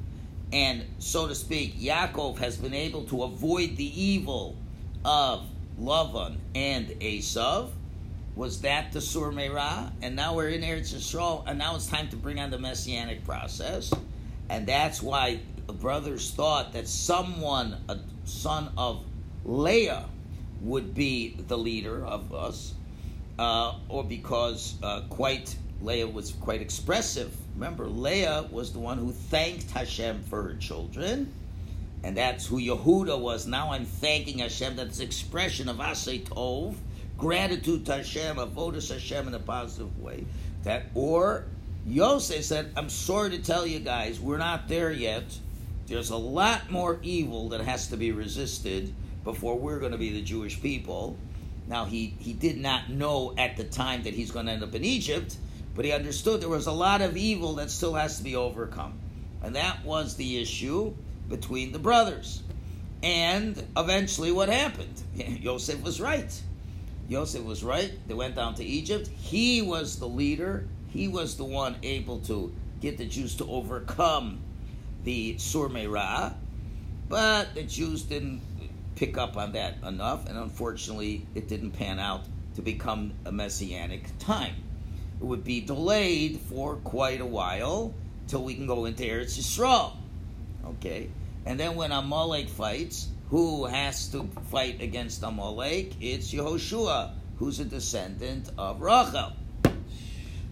and 0.52 0.84
so 0.98 1.26
to 1.26 1.34
speak, 1.34 1.78
Yaakov 1.78 2.38
has 2.38 2.56
been 2.56 2.74
able 2.74 3.04
to 3.06 3.24
avoid 3.24 3.76
the 3.76 4.00
evil 4.00 4.56
of 5.04 5.44
Lavan 5.80 6.36
and 6.54 6.88
Esav. 7.00 7.70
Was 8.34 8.60
that 8.60 8.92
the 8.92 9.00
Sur 9.00 9.32
Meirah? 9.32 9.90
And 10.00 10.14
now 10.14 10.34
we're 10.34 10.48
in 10.48 10.62
Eretz 10.62 10.94
Yisrael, 10.94 11.44
and 11.46 11.58
now 11.58 11.74
it's 11.74 11.86
time 11.86 12.08
to 12.10 12.16
bring 12.16 12.38
on 12.38 12.50
the 12.50 12.58
messianic 12.58 13.24
process. 13.24 13.92
And 14.48 14.66
that's 14.66 15.02
why 15.02 15.40
the 15.66 15.72
brothers 15.72 16.30
thought 16.30 16.72
that 16.72 16.86
someone, 16.86 17.76
a 17.88 17.98
son 18.24 18.70
of 18.78 19.04
Leah, 19.44 20.06
would 20.60 20.94
be 20.94 21.36
the 21.46 21.56
leader 21.56 22.04
of 22.04 22.34
us, 22.34 22.74
uh, 23.38 23.74
or 23.88 24.04
because 24.04 24.74
uh, 24.82 25.02
quite 25.08 25.56
Leah 25.80 26.06
was 26.08 26.32
quite 26.32 26.60
expressive 26.60 27.32
Remember, 27.58 27.88
Leah 27.88 28.46
was 28.52 28.72
the 28.72 28.78
one 28.78 28.98
who 28.98 29.10
thanked 29.10 29.72
Hashem 29.72 30.22
for 30.30 30.44
her 30.44 30.54
children, 30.54 31.32
and 32.04 32.16
that's 32.16 32.46
who 32.46 32.60
Yehuda 32.60 33.18
was. 33.18 33.48
Now 33.48 33.72
I'm 33.72 33.84
thanking 33.84 34.38
Hashem. 34.38 34.76
That's 34.76 35.00
expression 35.00 35.68
of 35.68 35.78
Asay 35.78 36.22
Tov, 36.22 36.76
gratitude 37.16 37.84
to 37.86 37.96
Hashem, 37.96 38.36
avodas 38.36 38.92
Hashem 38.92 39.26
in 39.26 39.34
a 39.34 39.40
positive 39.40 39.98
way. 39.98 40.24
That 40.62 40.84
or 40.94 41.46
Yosef 41.84 42.44
said, 42.44 42.70
I'm 42.76 42.88
sorry 42.88 43.30
to 43.30 43.38
tell 43.38 43.66
you 43.66 43.80
guys, 43.80 44.20
we're 44.20 44.38
not 44.38 44.68
there 44.68 44.92
yet. 44.92 45.24
There's 45.88 46.10
a 46.10 46.16
lot 46.16 46.70
more 46.70 47.00
evil 47.02 47.48
that 47.48 47.62
has 47.62 47.88
to 47.88 47.96
be 47.96 48.12
resisted 48.12 48.94
before 49.24 49.58
we're 49.58 49.78
going 49.78 49.92
to 49.92 49.98
be 49.98 50.12
the 50.12 50.22
Jewish 50.22 50.60
people. 50.60 51.16
Now, 51.66 51.84
he, 51.84 52.14
he 52.18 52.32
did 52.32 52.58
not 52.58 52.88
know 52.88 53.34
at 53.36 53.56
the 53.56 53.64
time 53.64 54.04
that 54.04 54.14
he's 54.14 54.30
going 54.30 54.46
to 54.46 54.52
end 54.52 54.62
up 54.62 54.74
in 54.74 54.84
Egypt, 54.84 55.36
but 55.74 55.84
he 55.84 55.92
understood 55.92 56.40
there 56.40 56.48
was 56.48 56.66
a 56.66 56.72
lot 56.72 57.02
of 57.02 57.16
evil 57.16 57.54
that 57.56 57.70
still 57.70 57.94
has 57.94 58.18
to 58.18 58.24
be 58.24 58.36
overcome. 58.36 58.98
And 59.42 59.54
that 59.54 59.84
was 59.84 60.16
the 60.16 60.40
issue 60.40 60.94
between 61.28 61.72
the 61.72 61.78
brothers. 61.78 62.42
And 63.02 63.62
eventually, 63.76 64.32
what 64.32 64.48
happened? 64.48 65.02
Yosef 65.14 65.82
was 65.82 66.00
right. 66.00 66.32
Yosef 67.08 67.44
was 67.44 67.62
right. 67.62 67.92
They 68.06 68.14
went 68.14 68.34
down 68.34 68.54
to 68.56 68.64
Egypt. 68.64 69.08
He 69.08 69.62
was 69.62 69.98
the 69.98 70.08
leader. 70.08 70.66
He 70.88 71.08
was 71.08 71.36
the 71.36 71.44
one 71.44 71.76
able 71.82 72.20
to 72.20 72.52
get 72.80 72.98
the 72.98 73.06
Jews 73.06 73.36
to 73.36 73.46
overcome 73.46 74.40
the 75.04 75.36
Surmeira. 75.36 76.34
But 77.08 77.54
the 77.54 77.62
Jews 77.62 78.02
didn't 78.02 78.42
pick 78.98 79.16
up 79.16 79.36
on 79.36 79.52
that 79.52 79.76
enough, 79.86 80.28
and 80.28 80.36
unfortunately, 80.36 81.24
it 81.36 81.46
didn't 81.46 81.70
pan 81.70 82.00
out 82.00 82.22
to 82.56 82.62
become 82.62 83.12
a 83.24 83.30
messianic 83.30 84.04
time. 84.18 84.54
It 85.20 85.24
would 85.24 85.44
be 85.44 85.60
delayed 85.60 86.40
for 86.40 86.76
quite 86.76 87.20
a 87.20 87.26
while 87.26 87.94
till 88.26 88.42
we 88.42 88.56
can 88.56 88.66
go 88.66 88.86
into 88.86 89.04
Eretz 89.04 89.38
Yisrael. 89.38 89.92
Okay, 90.66 91.10
and 91.46 91.60
then 91.60 91.76
when 91.76 91.92
Amalek 91.92 92.48
fights, 92.48 93.08
who 93.30 93.66
has 93.66 94.08
to 94.08 94.28
fight 94.50 94.82
against 94.82 95.22
Amalek? 95.22 95.92
It's 96.00 96.32
Yehoshua, 96.32 97.12
who's 97.38 97.60
a 97.60 97.64
descendant 97.64 98.50
of 98.58 98.80
Rachel. 98.80 99.32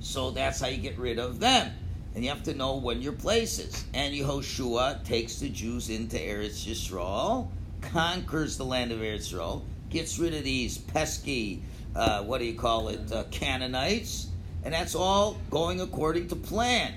So 0.00 0.30
that's 0.30 0.60
how 0.60 0.68
you 0.68 0.76
get 0.76 0.98
rid 0.98 1.18
of 1.18 1.40
them. 1.40 1.72
And 2.14 2.22
you 2.22 2.30
have 2.30 2.44
to 2.44 2.54
know 2.54 2.76
when 2.76 3.02
your 3.02 3.12
place 3.12 3.58
is. 3.58 3.84
And 3.92 4.14
Yehoshua 4.14 5.04
takes 5.04 5.40
the 5.40 5.48
Jews 5.48 5.90
into 5.90 6.16
Eretz 6.16 6.64
Yisrael, 6.66 7.48
conquers 7.80 8.56
the 8.56 8.64
land 8.64 8.92
of 8.92 8.98
Eretz 8.98 9.32
Yisrael, 9.32 9.62
gets 9.90 10.18
rid 10.18 10.34
of 10.34 10.44
these 10.44 10.78
pesky, 10.78 11.62
uh, 11.94 12.22
what 12.24 12.38
do 12.38 12.44
you 12.44 12.54
call 12.54 12.88
it, 12.88 13.12
uh, 13.12 13.24
Canaanites, 13.30 14.28
and 14.64 14.74
that's 14.74 14.94
all 14.94 15.38
going 15.50 15.80
according 15.80 16.28
to 16.28 16.36
plan. 16.36 16.92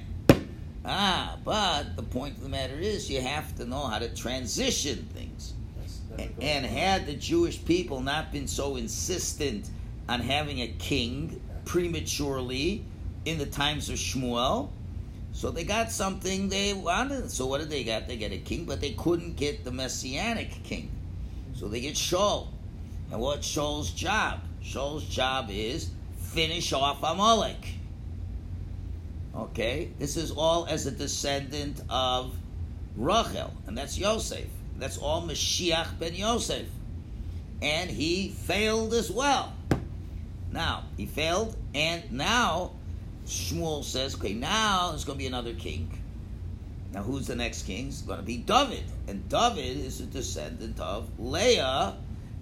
Ah, 0.85 1.37
but 1.43 1.95
the 1.95 2.03
point 2.03 2.35
of 2.35 2.43
the 2.43 2.49
matter 2.49 2.75
is 2.75 3.09
you 3.09 3.21
have 3.21 3.55
to 3.57 3.65
know 3.65 3.85
how 3.85 3.99
to 3.99 4.13
transition 4.15 5.07
things. 5.13 5.53
And 6.41 6.65
had 6.65 7.05
the 7.05 7.13
Jewish 7.13 7.63
people 7.63 8.01
not 8.01 8.31
been 8.31 8.47
so 8.47 8.75
insistent 8.75 9.69
on 10.09 10.19
having 10.19 10.61
a 10.61 10.67
king 10.67 11.39
prematurely 11.65 12.83
in 13.25 13.37
the 13.37 13.45
times 13.45 13.89
of 13.89 13.95
Shmuel, 13.95 14.69
so 15.33 15.51
they 15.51 15.63
got 15.63 15.91
something 15.91 16.49
they 16.49 16.73
wanted. 16.73 17.31
So 17.31 17.45
what 17.45 17.59
did 17.59 17.69
they 17.69 17.83
get? 17.83 18.07
They 18.07 18.17
get 18.17 18.31
a 18.31 18.37
king, 18.37 18.65
but 18.65 18.81
they 18.81 18.91
couldn't 18.91 19.35
get 19.35 19.63
the 19.63 19.71
messianic 19.71 20.63
king. 20.63 20.91
So 21.55 21.67
they 21.67 21.81
get 21.81 21.95
Shaul. 21.95 22.47
And 23.11 23.19
what's 23.19 23.47
Shaul's 23.47 23.91
job? 23.91 24.41
Shaul's 24.63 25.05
job 25.05 25.49
is 25.49 25.89
finish 26.17 26.73
off 26.73 27.01
Amalek. 27.03 27.75
Okay, 29.35 29.91
this 29.99 30.17
is 30.17 30.31
all 30.31 30.65
as 30.65 30.85
a 30.85 30.91
descendant 30.91 31.81
of 31.89 32.35
Rachel, 32.97 33.53
and 33.67 33.77
that's 33.77 33.97
Yosef. 33.97 34.47
That's 34.77 34.97
all 34.97 35.21
Mashiach 35.21 35.99
ben 35.99 36.15
Yosef. 36.15 36.67
And 37.61 37.89
he 37.89 38.29
failed 38.29 38.93
as 38.93 39.11
well. 39.11 39.53
Now, 40.51 40.85
he 40.97 41.05
failed, 41.05 41.55
and 41.75 42.11
now 42.11 42.71
Shmuel 43.29 43.83
says, 43.83 44.15
okay, 44.15 44.33
now 44.33 44.89
there's 44.89 45.05
going 45.05 45.17
to 45.17 45.23
be 45.23 45.27
another 45.27 45.53
king. 45.53 46.01
Now, 46.91 47.03
who's 47.03 47.27
the 47.27 47.35
next 47.35 47.63
king? 47.63 47.89
It's 47.89 48.01
going 48.01 48.19
to 48.19 48.25
be 48.25 48.37
David. 48.37 48.83
And 49.07 49.29
David 49.29 49.77
is 49.77 50.01
a 50.01 50.05
descendant 50.05 50.79
of 50.79 51.07
Leah, 51.19 51.97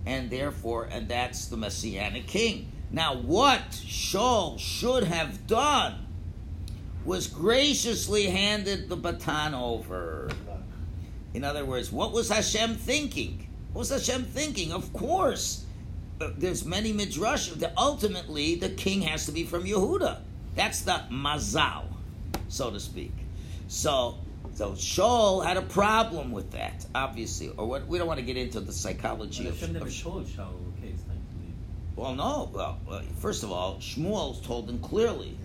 and 0.05 0.29
therefore, 0.29 0.87
and 0.89 1.09
that's 1.09 1.47
the 1.47 1.57
Messianic 1.57 2.27
king. 2.27 2.71
Now, 2.89 3.17
what 3.17 3.71
Shaul 3.71 4.57
should 4.57 5.03
have 5.03 5.45
done 5.45 6.05
was 7.03 7.27
graciously 7.27 8.27
handed 8.27 8.87
the 8.87 8.95
baton 8.95 9.53
over. 9.53 10.29
In 11.33 11.43
other 11.43 11.65
words, 11.65 11.91
what 11.91 12.13
was 12.13 12.29
Hashem 12.29 12.75
thinking? 12.75 13.47
What 13.73 13.79
was 13.79 13.89
Hashem 13.89 14.23
thinking? 14.23 14.71
Of 14.71 14.93
course, 14.93 15.65
uh, 16.21 16.29
there's 16.37 16.65
many 16.65 16.93
midrash. 16.93 17.49
That 17.49 17.73
ultimately, 17.77 18.55
the 18.55 18.69
king 18.69 19.01
has 19.01 19.25
to 19.25 19.33
be 19.33 19.43
from 19.43 19.65
Yehuda. 19.65 20.21
That's 20.57 20.81
the 20.81 21.03
mazal, 21.11 21.83
so 22.49 22.71
to 22.71 22.79
speak. 22.79 23.13
So, 23.67 24.17
so 24.55 24.71
Shaul 24.71 25.45
had 25.45 25.55
a 25.55 25.61
problem 25.61 26.31
with 26.31 26.51
that, 26.51 26.83
obviously. 26.95 27.49
Or 27.55 27.67
what? 27.67 27.87
We 27.87 27.99
don't 27.99 28.07
want 28.07 28.19
to 28.19 28.25
get 28.25 28.37
into 28.37 28.59
the 28.59 28.73
psychology 28.73 29.43
But 29.43 29.61
of. 29.61 29.71
Never 29.71 29.85
of 29.85 30.01
told 30.01 30.25
Shaul, 30.25 30.49
okay, 30.79 30.89
it's 30.89 31.03
time 31.03 31.21
to 31.31 31.45
leave. 31.45 31.53
well, 31.95 32.15
no. 32.15 32.49
Well, 32.87 33.03
first 33.19 33.43
of 33.43 33.51
all, 33.51 33.75
Shmuel 33.75 34.43
told 34.43 34.67
him 34.67 34.79
clearly. 34.79 35.37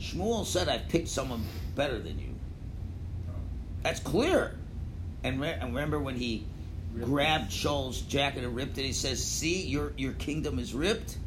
Shmuel 0.00 0.46
said, 0.46 0.68
"I've 0.68 0.88
picked 0.88 1.08
someone 1.08 1.44
better 1.74 1.98
than 1.98 2.20
you." 2.20 2.34
That's 3.82 3.98
clear. 3.98 4.54
And, 5.24 5.40
re- 5.40 5.58
and 5.60 5.74
remember 5.74 5.98
when 5.98 6.14
he 6.14 6.44
Ripped 6.92 7.08
grabbed 7.08 7.50
Shaul's 7.50 8.02
jacket 8.02 8.44
and 8.44 8.54
ripped 8.54 8.78
it? 8.78 8.84
He 8.84 8.92
says, 8.92 9.24
"See, 9.24 9.66
your 9.66 9.94
your 9.96 10.12
kingdom 10.12 10.60
is 10.60 10.74
ripped." 10.74 11.18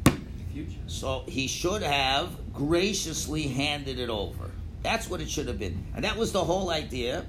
Future. 0.52 0.78
So 0.86 1.24
he 1.26 1.46
should 1.46 1.82
have 1.82 2.30
graciously 2.52 3.42
handed 3.42 3.98
it 3.98 4.10
over. 4.10 4.50
That's 4.82 5.08
what 5.08 5.20
it 5.20 5.30
should 5.30 5.48
have 5.48 5.58
been. 5.58 5.86
And 5.94 6.04
that 6.04 6.16
was 6.16 6.32
the 6.32 6.44
whole 6.44 6.70
idea. 6.70 7.24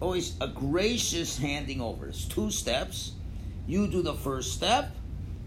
Always 0.00 0.36
a 0.40 0.48
gracious 0.48 1.38
handing 1.38 1.80
over. 1.80 2.08
It's 2.08 2.24
two 2.24 2.50
steps. 2.50 3.12
You 3.66 3.86
do 3.88 4.02
the 4.02 4.14
first 4.14 4.52
step, 4.52 4.94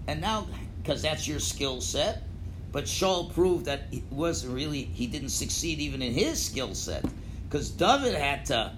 and 0.07 0.19
now, 0.19 0.47
because 0.81 1.01
that's 1.01 1.27
your 1.27 1.39
skill 1.39 1.81
set. 1.81 2.23
But 2.71 2.85
Shaul 2.85 3.33
proved 3.33 3.65
that 3.65 3.83
it 3.91 4.03
wasn't 4.11 4.53
really, 4.53 4.83
he 4.83 5.07
didn't 5.07 5.29
succeed 5.29 5.79
even 5.79 6.01
in 6.01 6.13
his 6.13 6.43
skill 6.43 6.75
set. 6.75 7.03
Because 7.47 7.71
David 7.71 8.13
had 8.13 8.45
to 8.47 8.73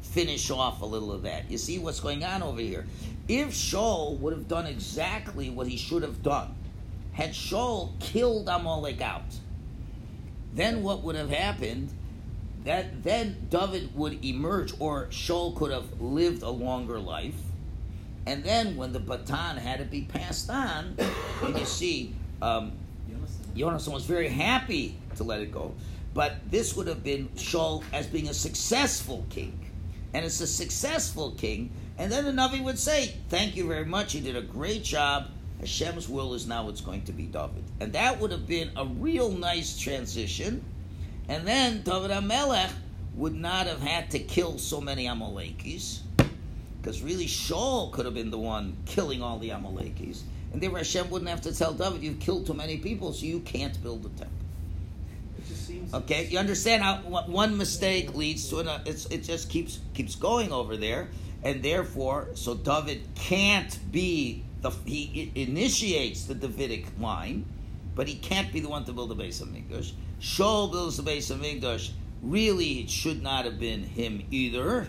finish 0.00 0.50
off 0.50 0.80
a 0.80 0.86
little 0.86 1.12
of 1.12 1.22
that. 1.22 1.50
You 1.50 1.58
see 1.58 1.78
what's 1.78 2.00
going 2.00 2.24
on 2.24 2.42
over 2.42 2.60
here. 2.60 2.86
If 3.28 3.48
Shaul 3.48 4.18
would 4.20 4.32
have 4.32 4.48
done 4.48 4.66
exactly 4.66 5.50
what 5.50 5.66
he 5.66 5.76
should 5.76 6.02
have 6.02 6.22
done, 6.22 6.54
had 7.16 7.30
Shaul 7.30 7.98
killed 7.98 8.46
Amalek 8.46 9.00
out, 9.00 9.24
then 10.52 10.82
what 10.82 11.02
would 11.02 11.16
have 11.16 11.30
happened? 11.30 11.90
That 12.64 13.02
then 13.02 13.46
David 13.48 13.96
would 13.96 14.22
emerge, 14.22 14.74
or 14.78 15.06
Shaul 15.06 15.56
could 15.56 15.72
have 15.72 16.00
lived 16.00 16.42
a 16.42 16.50
longer 16.50 16.98
life, 16.98 17.38
and 18.26 18.44
then 18.44 18.76
when 18.76 18.92
the 18.92 18.98
baton 18.98 19.56
had 19.56 19.78
to 19.78 19.86
be 19.86 20.02
passed 20.02 20.50
on, 20.50 20.96
and 21.42 21.58
you 21.58 21.64
see, 21.64 22.14
um, 22.42 22.72
Jonathan 23.56 23.94
was 23.94 24.04
very 24.04 24.28
happy 24.28 24.98
to 25.14 25.24
let 25.24 25.40
it 25.40 25.52
go, 25.52 25.72
but 26.12 26.34
this 26.50 26.76
would 26.76 26.86
have 26.86 27.02
been 27.02 27.28
Shaul 27.36 27.82
as 27.94 28.06
being 28.06 28.28
a 28.28 28.34
successful 28.34 29.24
king, 29.30 29.58
and 30.12 30.26
it's 30.26 30.40
a 30.42 30.46
successful 30.46 31.30
king, 31.30 31.70
and 31.96 32.12
then 32.12 32.26
the 32.26 32.32
Navi 32.32 32.62
would 32.62 32.78
say, 32.78 33.14
"Thank 33.30 33.56
you 33.56 33.66
very 33.66 33.86
much. 33.86 34.14
You 34.14 34.20
did 34.20 34.36
a 34.36 34.42
great 34.42 34.84
job. 34.84 35.28
Hashem's 35.60 36.08
will 36.08 36.34
is 36.34 36.46
now 36.46 36.68
it's 36.68 36.80
going 36.80 37.02
to 37.02 37.12
be 37.12 37.24
David," 37.24 37.64
and 37.80 37.92
that 37.92 38.20
would 38.20 38.30
have 38.30 38.46
been 38.46 38.70
a 38.76 38.84
real 38.84 39.30
nice 39.30 39.78
transition, 39.78 40.64
and 41.28 41.46
then 41.46 41.82
David 41.82 42.10
Amelech 42.10 42.70
would 43.14 43.34
not 43.34 43.66
have 43.66 43.80
had 43.80 44.10
to 44.10 44.18
kill 44.18 44.58
so 44.58 44.80
many 44.80 45.06
Amalekis, 45.06 46.00
because 46.80 47.02
really 47.02 47.26
Shaul 47.26 47.90
could 47.92 48.04
have 48.04 48.14
been 48.14 48.30
the 48.30 48.38
one 48.38 48.76
killing 48.84 49.22
all 49.22 49.38
the 49.38 49.50
Amalekis. 49.50 50.22
And 50.52 50.62
therefore 50.62 50.78
Hashem 50.78 51.10
wouldn't 51.10 51.28
have 51.28 51.42
to 51.42 51.54
tell 51.54 51.74
David, 51.74 52.02
you've 52.02 52.20
killed 52.20 52.46
too 52.46 52.54
many 52.54 52.78
people, 52.78 53.12
so 53.12 53.26
you 53.26 53.40
can't 53.40 53.82
build 53.82 54.04
the 54.04 54.08
temple. 54.10 54.28
It 55.38 55.48
just 55.48 55.66
seems. 55.66 55.92
Okay, 55.92 56.28
you 56.30 56.38
understand 56.38 56.82
how 56.82 56.96
one 57.26 57.58
mistake 57.58 58.14
leads 58.14 58.48
to 58.48 58.60
another. 58.60 58.82
It's, 58.86 59.06
it 59.06 59.22
just 59.22 59.50
keeps 59.50 59.80
keeps 59.92 60.14
going 60.14 60.52
over 60.52 60.76
there, 60.76 61.08
and 61.42 61.62
therefore, 61.62 62.28
so 62.34 62.54
David 62.54 63.02
can't 63.16 63.78
be 63.92 64.44
the 64.62 64.70
he 64.84 65.32
initiates 65.34 66.24
the 66.24 66.34
Davidic 66.34 66.86
line, 66.98 67.44
but 67.94 68.08
he 68.08 68.16
can't 68.16 68.52
be 68.52 68.60
the 68.60 68.68
one 68.68 68.84
to 68.84 68.92
build 68.92 69.10
the 69.10 69.14
base 69.14 69.40
of 69.40 69.48
Mikdash. 69.48 69.92
Shaul 70.20 70.70
builds 70.70 70.96
the 70.96 71.02
base 71.02 71.30
of 71.30 71.40
Mikdash. 71.40 71.90
Really, 72.22 72.80
it 72.80 72.90
should 72.90 73.22
not 73.22 73.44
have 73.44 73.60
been 73.60 73.82
him 73.82 74.24
either, 74.30 74.88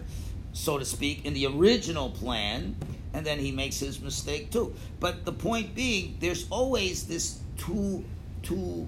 so 0.54 0.78
to 0.78 0.86
speak, 0.86 1.26
in 1.26 1.34
the 1.34 1.46
original 1.48 2.10
plan. 2.10 2.76
And 3.14 3.26
then 3.26 3.40
he 3.40 3.52
makes 3.52 3.80
his 3.80 4.00
mistake 4.02 4.52
too. 4.52 4.76
But 5.00 5.26
the 5.26 5.32
point 5.32 5.74
being, 5.74 6.18
there's 6.20 6.48
always 6.50 7.08
this 7.08 7.40
two 7.58 8.04
two 8.44 8.88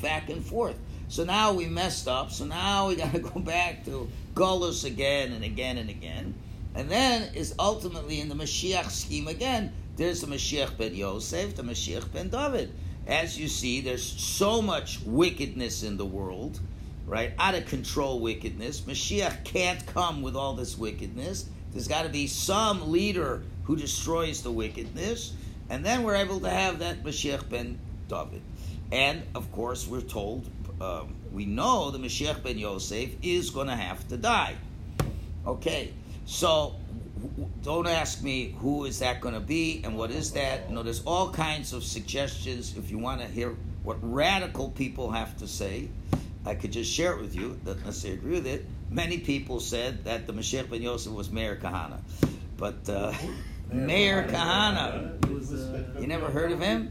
back 0.00 0.30
and 0.30 0.44
forth. 0.44 0.76
So 1.08 1.24
now 1.24 1.52
we 1.52 1.66
messed 1.66 2.08
up. 2.08 2.30
So 2.30 2.44
now 2.44 2.88
we 2.88 2.96
got 3.02 3.12
to 3.12 3.20
go 3.20 3.40
back 3.40 3.84
to 3.86 4.08
Golos 4.34 4.84
again 4.84 5.32
and 5.32 5.44
again 5.44 5.78
and 5.78 5.90
again. 5.90 6.34
And 6.74 6.88
then 6.88 7.34
is 7.34 7.54
ultimately 7.58 8.20
in 8.20 8.28
the 8.28 8.34
Mashiach 8.34 8.90
scheme 8.90 9.28
again. 9.28 9.72
There's 9.98 10.20
the 10.20 10.28
Mashiach 10.28 10.78
ben 10.78 10.94
Yosef, 10.94 11.56
the 11.56 11.64
Mashiach 11.64 12.12
ben 12.12 12.28
David. 12.28 12.72
As 13.08 13.36
you 13.36 13.48
see, 13.48 13.80
there's 13.80 14.04
so 14.04 14.62
much 14.62 15.00
wickedness 15.04 15.82
in 15.82 15.96
the 15.96 16.06
world, 16.06 16.60
right? 17.04 17.32
Out 17.36 17.56
of 17.56 17.66
control 17.66 18.20
wickedness. 18.20 18.82
Mashiach 18.82 19.42
can't 19.42 19.84
come 19.86 20.22
with 20.22 20.36
all 20.36 20.54
this 20.54 20.78
wickedness. 20.78 21.46
There's 21.72 21.88
got 21.88 22.04
to 22.04 22.10
be 22.10 22.28
some 22.28 22.92
leader 22.92 23.42
who 23.64 23.74
destroys 23.74 24.40
the 24.40 24.52
wickedness, 24.52 25.32
and 25.68 25.84
then 25.84 26.04
we're 26.04 26.14
able 26.14 26.38
to 26.40 26.50
have 26.50 26.78
that 26.78 27.02
Mashiach 27.02 27.48
ben 27.48 27.80
David. 28.06 28.42
And 28.92 29.24
of 29.34 29.50
course, 29.50 29.88
we're 29.88 30.00
told, 30.00 30.48
um, 30.80 31.16
we 31.32 31.44
know 31.44 31.90
the 31.90 31.98
Mashiach 31.98 32.44
ben 32.44 32.56
Yosef 32.56 33.10
is 33.20 33.50
going 33.50 33.66
to 33.66 33.76
have 33.76 34.06
to 34.10 34.16
die. 34.16 34.54
Okay, 35.44 35.92
so 36.24 36.76
don't 37.62 37.86
ask 37.86 38.22
me 38.22 38.54
who 38.58 38.84
is 38.84 38.98
that 39.00 39.20
going 39.20 39.34
to 39.34 39.40
be 39.40 39.80
and 39.84 39.96
what 39.96 40.10
is 40.10 40.32
that. 40.32 40.68
You 40.68 40.74
know, 40.74 40.82
there's 40.82 41.02
all 41.04 41.30
kinds 41.30 41.72
of 41.72 41.84
suggestions. 41.84 42.76
If 42.76 42.90
you 42.90 42.98
want 42.98 43.20
to 43.20 43.26
hear 43.26 43.54
what 43.82 43.98
radical 44.02 44.70
people 44.70 45.10
have 45.10 45.36
to 45.38 45.48
say, 45.48 45.88
I 46.46 46.54
could 46.54 46.72
just 46.72 46.92
share 46.92 47.12
it 47.12 47.20
with 47.20 47.34
you. 47.34 47.58
Don't 47.64 47.84
necessarily 47.84 48.18
agree 48.18 48.32
with 48.32 48.46
it. 48.46 48.66
Many 48.90 49.18
people 49.18 49.60
said 49.60 50.04
that 50.04 50.26
the 50.26 50.32
Mashiach 50.32 50.70
ben 50.70 50.82
Yosef 50.82 51.12
was 51.12 51.30
Meir 51.30 51.56
Kahana, 51.56 51.98
but 52.56 52.88
uh, 52.88 53.12
Meir 53.70 54.22
Kahana, 54.30 55.22
uh, 55.24 56.00
you 56.00 56.06
never 56.06 56.30
heard 56.30 56.52
of 56.52 56.60
him? 56.60 56.90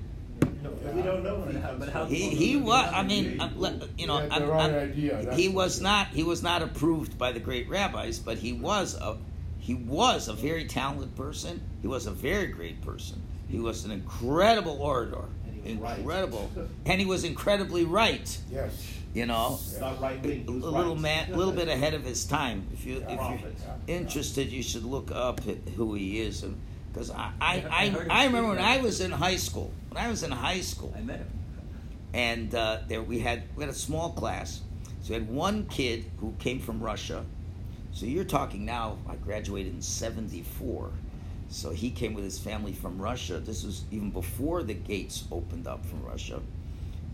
We 0.94 1.02
don't 1.02 1.24
know 1.24 1.44
if 1.48 1.56
he 1.56 1.60
comes 1.62 1.80
But 1.80 1.90
how- 1.90 2.06
He 2.06 2.30
he 2.30 2.56
was. 2.58 2.92
I 2.94 3.04
mean, 3.04 3.42
I'm 3.42 3.56
you 3.98 4.06
know, 4.08 4.20
He 4.20 4.30
I'm- 4.30 4.52
I'm- 4.52 4.76
idea, 4.76 5.34
he 5.36 5.50
was 5.50 5.82
not. 5.82 6.08
He 6.10 6.24
was 6.24 6.44
not 6.44 6.62
approved 6.62 7.18
by 7.18 7.32
the 7.32 7.40
great 7.40 7.68
rabbis, 7.70 8.20
but 8.20 8.38
he 8.38 8.54
was 8.54 8.96
a 8.96 9.18
he 9.68 9.74
was 9.74 10.30
a 10.30 10.34
very 10.34 10.64
talented 10.64 11.14
person. 11.18 11.60
He 11.82 11.90
was 11.90 12.06
a 12.06 12.12
very 12.12 12.48
great 12.48 12.82
person. 12.82 13.22
He 13.50 13.60
was 13.60 13.84
an 13.84 13.92
incredible 13.92 14.82
orator, 14.82 15.26
And 15.46 15.62
he 15.66 15.74
was 15.74 15.82
right. 15.82 16.00
incredible, 16.00 16.50
and 16.86 17.02
he 17.02 17.06
was 17.06 17.26
incredibly 17.26 17.84
right. 17.84 18.38
Yes. 18.50 18.94
You 19.14 19.26
know, 19.26 19.60
right 20.00 20.18
a 20.18 20.26
wing. 20.26 20.46
he 20.46 20.54
was 20.54 20.64
little 20.64 20.94
right. 20.94 21.02
man, 21.02 21.34
a 21.34 21.36
little 21.36 21.52
bit 21.52 21.68
ahead 21.68 21.94
of 21.94 22.06
his 22.06 22.24
time. 22.24 22.66
If 22.72 22.86
you 22.86 23.04
if 23.10 23.18
Prophet. 23.18 23.56
you're 23.88 23.98
interested, 23.98 24.50
you 24.54 24.64
should 24.64 24.86
look 24.86 25.12
up 25.12 25.42
who 25.76 25.96
he 25.96 26.22
is, 26.22 26.46
because 26.94 27.12
I 27.12 27.32
I, 27.42 27.66
I 27.70 27.84
I, 28.10 28.22
I 28.22 28.26
remember 28.28 28.50
when. 28.52 28.60
I 28.60 28.78
was 28.80 29.02
in 29.02 29.12
high 29.12 29.36
school. 29.36 29.74
When 29.90 30.02
I 30.02 30.08
was 30.08 30.24
in 30.24 30.32
high 30.32 30.62
school, 30.62 30.94
I 30.96 31.02
met 31.02 31.18
him. 31.20 31.28
and 32.14 32.56
uh, 32.56 32.78
there 32.88 33.04
we 33.04 33.20
had 33.20 33.44
we 33.58 33.66
had 33.66 33.70
a 33.70 33.78
small 33.78 34.12
class. 34.12 34.62
So 35.02 35.10
we 35.10 35.16
had 35.16 35.30
one 35.30 35.66
kid 35.68 36.06
who 36.20 36.34
came 36.40 36.60
from 36.62 36.80
Russia. 36.82 37.26
So 37.98 38.06
you're 38.06 38.26
talking 38.26 38.64
now. 38.64 39.00
I 39.10 39.16
graduated 39.16 39.74
in 39.74 39.82
'74, 39.82 40.92
so 41.50 41.72
he 41.72 41.90
came 41.90 42.14
with 42.14 42.24
his 42.24 42.38
family 42.38 42.72
from 42.72 43.02
Russia. 43.02 43.40
This 43.40 43.64
was 43.64 43.86
even 43.90 44.12
before 44.12 44.62
the 44.62 44.76
gates 44.76 45.24
opened 45.32 45.66
up 45.66 45.84
from 45.84 46.04
Russia. 46.06 46.40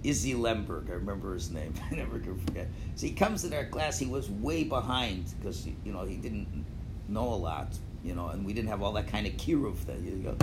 Izzy 0.03 0.33
Lemberg, 0.33 0.89
I 0.89 0.95
remember 0.95 1.33
his 1.33 1.51
name. 1.51 1.73
I 1.89 1.95
never 1.95 2.19
can 2.19 2.37
forget. 2.37 2.67
So 2.95 3.07
he 3.07 3.13
comes 3.13 3.47
to 3.47 3.55
our 3.55 3.63
class. 3.63 3.97
He 3.97 4.07
was 4.07 4.29
way 4.29 4.65
behind 4.65 5.33
because 5.39 5.65
you 5.65 5.93
know 5.93 6.03
he 6.03 6.17
didn't 6.17 6.65
know 7.07 7.29
a 7.29 7.39
lot, 7.49 7.69
you 8.03 8.13
know, 8.13 8.27
and 8.27 8.45
we 8.45 8.51
didn't 8.51 8.67
have 8.67 8.81
all 8.81 8.91
that 8.91 9.07
kind 9.07 9.25
of 9.25 9.31
kiruv 9.37 9.85
that 9.85 10.01
you. 10.01 10.37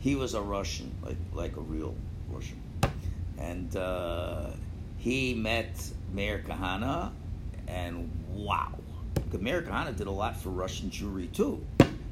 He 0.00 0.16
was 0.16 0.34
a 0.34 0.42
Russian, 0.42 0.94
like 1.02 1.16
like 1.32 1.56
a 1.56 1.62
real 1.62 1.96
Russian 2.28 2.60
and 3.38 3.74
uh, 3.74 4.50
he 4.98 5.32
met 5.32 5.90
Meir 6.12 6.42
Kahana, 6.46 7.10
and 7.66 8.10
wow, 8.28 8.74
Meir 9.40 9.62
Kahana 9.62 9.96
did 9.96 10.06
a 10.06 10.10
lot 10.10 10.36
for 10.36 10.50
Russian 10.50 10.90
Jewry 10.90 11.32
too. 11.32 11.64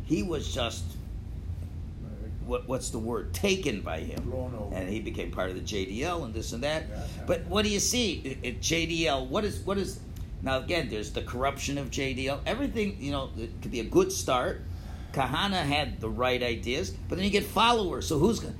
He 0.04 0.22
was 0.22 0.52
just 0.52 0.84
what, 2.46 2.68
what's 2.68 2.90
the 2.90 2.98
word 2.98 3.34
taken 3.34 3.80
by 3.80 4.00
him, 4.00 4.32
and 4.72 4.88
he 4.88 5.00
became 5.00 5.30
part 5.30 5.50
of 5.50 5.56
the 5.56 5.62
JDL 5.62 6.24
and 6.24 6.32
this 6.32 6.52
and 6.52 6.62
that. 6.62 6.84
Yeah, 6.88 6.96
yeah. 6.96 7.24
But 7.26 7.44
what 7.46 7.64
do 7.64 7.70
you 7.70 7.80
see 7.80 8.38
at 8.44 8.60
JDL? 8.60 9.26
What 9.28 9.44
is 9.44 9.58
what 9.60 9.78
is 9.78 10.00
now 10.42 10.58
again? 10.58 10.88
There's 10.88 11.12
the 11.12 11.22
corruption 11.22 11.76
of 11.78 11.90
JDL. 11.90 12.40
Everything 12.46 12.96
you 13.00 13.10
know 13.10 13.30
it 13.36 13.50
could 13.62 13.72
be 13.72 13.80
a 13.80 13.84
good 13.84 14.12
start. 14.12 14.62
Kahana 15.12 15.62
had 15.62 16.00
the 16.00 16.10
right 16.10 16.42
ideas, 16.42 16.90
but 16.90 17.16
then 17.16 17.24
you 17.24 17.30
get 17.30 17.44
followers. 17.44 18.06
So 18.06 18.18
who's 18.18 18.38
going? 18.40 18.54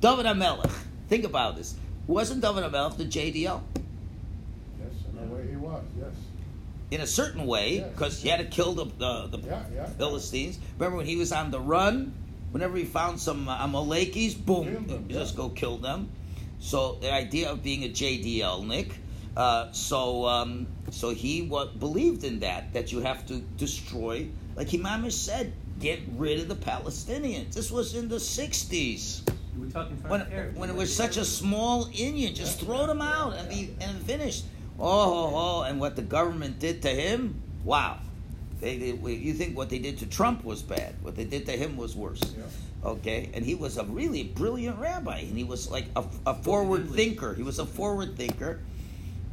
David 0.00 0.26
Amelech. 0.26 0.70
Think 1.08 1.24
about 1.24 1.56
this. 1.56 1.74
Wasn't 2.06 2.42
David 2.42 2.64
Amelech 2.64 2.96
the 2.96 3.04
JDL 3.04 3.62
Yes, 4.78 4.90
in 5.10 5.18
a 5.18 5.34
way 5.34 5.46
he 5.48 5.56
was, 5.56 5.82
yes. 5.98 6.12
In 6.92 7.00
a 7.00 7.06
certain 7.06 7.46
way 7.46 7.76
Yes. 7.76 7.90
because 7.90 8.22
he 8.22 8.28
had 8.28 8.38
to 8.38 8.44
kill 8.44 8.72
the 8.74 8.84
the, 8.84 9.26
the 9.36 9.38
Yeah, 9.46 9.62
yeah. 9.74 9.86
Philistines? 9.86 10.58
Remember 10.78 10.98
when 10.98 11.06
he 11.06 11.16
was 11.16 11.32
on 11.32 11.50
the 11.50 11.60
run? 11.60 12.12
Whenever 12.52 12.76
he 12.76 12.84
found 12.84 13.18
some 13.18 13.48
uh, 13.48 13.66
Amalekis, 13.66 14.34
boom, 14.36 14.64
Killed 14.70 14.88
them, 14.88 15.06
you 15.08 15.14
just 15.14 15.34
go 15.36 15.48
kill 15.48 15.78
them. 15.78 16.10
So 16.60 16.98
the 17.00 17.10
idea 17.12 17.50
of 17.50 17.62
being 17.62 17.82
a 17.84 17.88
JDL, 17.88 18.66
Nick. 18.66 18.92
Uh, 19.34 19.72
so 19.72 20.26
um, 20.26 20.66
so 20.90 21.08
he 21.10 21.40
what 21.42 21.80
believed 21.80 22.24
in 22.24 22.40
that 22.40 22.74
that 22.74 22.92
you 22.92 23.00
have 23.00 23.24
to 23.28 23.40
destroy, 23.56 24.28
like 24.54 24.68
Imamish 24.68 25.12
said, 25.12 25.54
get 25.80 26.00
rid 26.18 26.40
of 26.40 26.48
the 26.48 26.54
Palestinians. 26.54 27.54
This 27.54 27.70
was 27.70 27.94
in 27.94 28.10
the 28.10 28.16
'60s 28.20 29.22
We 29.56 29.64
were 29.66 29.72
talking 29.72 29.96
when, 30.06 30.20
when 30.54 30.68
it 30.68 30.76
was 30.76 30.94
such 30.94 31.16
a 31.16 31.24
small 31.24 31.88
Indian, 31.94 32.34
just 32.34 32.60
throw 32.60 32.86
them 32.86 33.00
out 33.00 33.34
and 33.38 33.48
be 33.48 33.74
and 33.80 33.96
finished. 34.02 34.44
Oh, 34.84 34.88
oh, 34.88 35.32
oh, 35.34 35.62
and 35.62 35.78
what 35.78 35.94
the 35.94 36.02
government 36.02 36.58
did 36.58 36.82
to 36.82 36.88
him? 36.88 37.40
Wow. 37.62 38.00
They, 38.60 38.76
they, 38.76 39.12
you 39.12 39.32
think 39.32 39.56
what 39.56 39.70
they 39.70 39.78
did 39.78 39.98
to 39.98 40.06
Trump 40.06 40.44
was 40.44 40.60
bad? 40.60 40.96
What 41.02 41.14
they 41.14 41.24
did 41.24 41.46
to 41.46 41.52
him 41.52 41.76
was 41.76 41.94
worse. 41.94 42.20
Yeah. 42.36 42.42
Okay, 42.84 43.30
and 43.32 43.44
he 43.44 43.54
was 43.54 43.78
a 43.78 43.84
really 43.84 44.24
brilliant 44.24 44.80
rabbi, 44.80 45.18
and 45.18 45.38
he 45.38 45.44
was 45.44 45.70
like 45.70 45.84
a, 45.94 46.02
a 46.26 46.34
forward 46.34 46.90
thinker. 46.90 47.32
He 47.32 47.44
was 47.44 47.60
a 47.60 47.66
forward 47.66 48.16
thinker, 48.16 48.58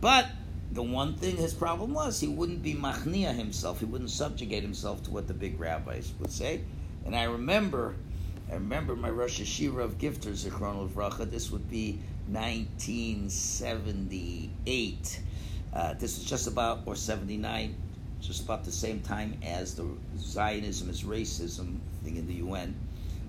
but 0.02 0.28
the 0.72 0.84
one 0.84 1.16
thing 1.16 1.38
his 1.38 1.56
problem 1.56 1.96
was 1.96 2.20
he 2.20 2.28
wouldn't 2.28 2.62
be 2.62 2.76
machnia 2.76 3.34
himself. 3.34 3.80
He 3.80 3.86
wouldn't 3.86 4.12
subjugate 4.12 4.62
himself 4.62 5.02
to 5.06 5.12
what 5.12 5.28
the 5.28 5.34
big 5.34 5.60
rabbis 5.60 6.14
would 6.20 6.32
say. 6.32 6.62
And 7.08 7.16
I 7.16 7.24
remember, 7.24 7.96
I 8.52 8.54
remember 8.54 8.96
my 8.96 9.10
Rosh 9.10 9.42
Hashiva 9.42 9.84
of 9.84 9.98
Gifter 9.98 10.32
Zichron 10.32 10.88
Livracha. 10.88 11.28
This 11.28 11.50
would 11.50 11.68
be 11.72 12.00
1978. 12.28 15.22
Uh, 15.74 15.94
this 15.94 16.18
is 16.18 16.24
just 16.24 16.48
about 16.48 16.82
or 16.86 16.96
79, 16.96 17.76
just 18.22 18.44
about 18.44 18.64
the 18.64 18.72
same 18.72 19.02
time 19.02 19.38
as 19.44 19.76
the 19.76 19.86
Zionism 20.18 20.90
is 20.90 21.04
racism 21.04 21.78
thing 22.04 22.18
in 22.18 22.28
the 22.28 22.36
UN. 22.36 22.76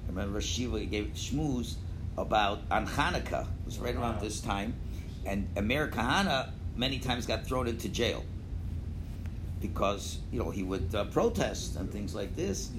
I 0.06 0.08
remember 0.08 0.40
Hashiva 0.40 0.90
gave 0.90 1.12
shmooze 1.14 1.74
about 2.16 2.62
on 2.70 2.86
Hanukkah. 2.86 3.42
It 3.42 3.66
was 3.66 3.78
right 3.78 3.94
around 3.94 4.20
this 4.20 4.40
time, 4.40 4.74
and 5.26 5.48
Amir 5.56 5.88
Kahana 5.88 6.50
many 6.76 6.98
times 6.98 7.26
got 7.26 7.46
thrown 7.46 7.68
into 7.68 7.88
jail 7.88 8.24
because 9.60 10.18
you 10.32 10.38
know 10.38 10.50
he 10.50 10.62
would 10.62 10.94
uh, 10.94 11.04
protest 11.04 11.76
and 11.76 11.90
things 11.92 12.14
like 12.14 12.34
this. 12.34 12.70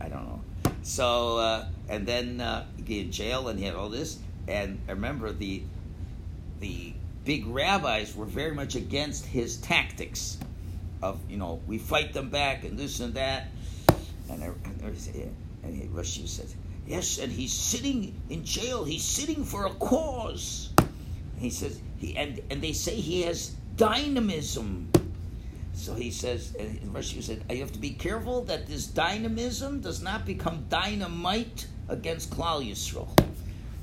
I 0.00 0.08
don't 0.08 0.24
know. 0.24 0.40
So 0.82 1.38
uh, 1.38 1.66
and 1.88 2.06
then 2.06 2.40
uh, 2.40 2.66
he 2.76 2.82
get 2.82 3.06
in 3.06 3.12
jail 3.12 3.48
and 3.48 3.58
he 3.58 3.64
had 3.64 3.74
all 3.74 3.88
this. 3.88 4.18
And 4.48 4.80
I 4.88 4.92
remember 4.92 5.32
the 5.32 5.62
the 6.60 6.94
big 7.30 7.46
rabbis 7.46 8.16
were 8.16 8.26
very 8.26 8.52
much 8.52 8.74
against 8.74 9.24
his 9.24 9.58
tactics 9.58 10.36
of 11.00 11.16
you 11.30 11.36
know 11.36 11.60
we 11.64 11.78
fight 11.78 12.12
them 12.12 12.28
back 12.28 12.64
and 12.64 12.76
this 12.76 12.98
and 12.98 13.14
that. 13.14 13.46
And 14.28 14.42
said, 14.98 15.32
and 15.62 15.94
Rashi 15.94 16.26
said, 16.26 16.48
yes, 16.88 17.18
and 17.18 17.30
he's 17.30 17.52
sitting 17.52 18.20
in 18.30 18.44
jail. 18.44 18.82
He's 18.82 19.04
sitting 19.04 19.44
for 19.44 19.66
a 19.66 19.70
cause. 19.74 20.70
He 21.38 21.50
says 21.50 21.80
he 21.98 22.16
and 22.16 22.40
and 22.50 22.60
they 22.60 22.72
say 22.72 22.96
he 22.96 23.22
has 23.22 23.50
dynamism. 23.76 24.90
So 25.72 25.94
he 25.94 26.10
says, 26.10 26.56
and 26.58 26.92
Rashi 26.92 27.22
said, 27.22 27.44
you 27.48 27.60
have 27.60 27.70
to 27.72 27.78
be 27.78 27.90
careful 27.90 28.42
that 28.46 28.66
this 28.66 28.88
dynamism 28.88 29.80
does 29.80 30.02
not 30.02 30.26
become 30.26 30.66
dynamite 30.68 31.68
against 31.88 32.30
Klal 32.30 32.68
Yisrael. 32.68 33.08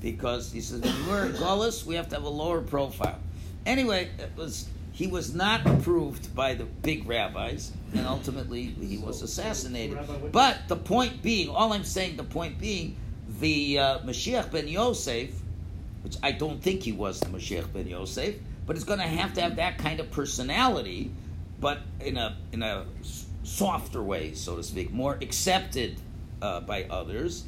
Because 0.02 0.52
he 0.52 0.60
says, 0.60 0.82
when 0.82 1.08
we're 1.08 1.32
Gullus, 1.32 1.86
we 1.86 1.96
have 1.96 2.10
to 2.10 2.16
have 2.16 2.26
a 2.26 2.30
lower 2.30 2.60
profile. 2.62 3.20
Anyway, 3.68 4.10
it 4.18 4.32
was 4.38 4.70
he 4.94 5.08
was 5.08 5.36
not 5.36 5.68
approved 5.68 6.34
by 6.34 6.56
the 6.56 6.64
big 6.64 7.08
rabbis, 7.08 7.72
and 7.94 8.08
ultimately 8.08 8.64
he 8.64 8.98
was 8.98 9.22
assassinated. 9.22 10.00
But 10.32 10.68
the 10.68 10.78
point 10.78 11.22
being, 11.22 11.50
all 11.50 11.74
I'm 11.74 11.84
saying, 11.84 12.16
the 12.16 12.24
point 12.24 12.58
being, 12.58 12.96
the 13.40 13.78
uh, 13.78 14.00
Mashiach 14.00 14.52
ben 14.52 14.68
Yosef, 14.70 15.30
which 16.02 16.16
I 16.24 16.32
don't 16.32 16.64
think 16.64 16.82
he 16.82 16.94
was 16.94 17.20
the 17.20 17.28
Mashiach 17.28 17.72
ben 17.74 17.88
Yosef, 17.88 18.36
but 18.66 18.78
it's 18.78 18.86
going 18.86 19.00
to 19.00 19.06
have 19.06 19.34
to 19.34 19.42
have 19.42 19.58
that 19.58 19.78
kind 19.78 20.00
of 20.00 20.10
personality, 20.12 21.12
but 21.60 21.80
in 22.00 22.16
a 22.16 22.38
in 22.54 22.64
a 22.64 22.86
softer 23.44 24.02
way, 24.02 24.34
so 24.34 24.56
to 24.56 24.64
speak, 24.64 24.92
more 24.92 25.18
accepted 25.22 26.00
uh, 26.42 26.62
by 26.62 26.86
others. 26.86 27.44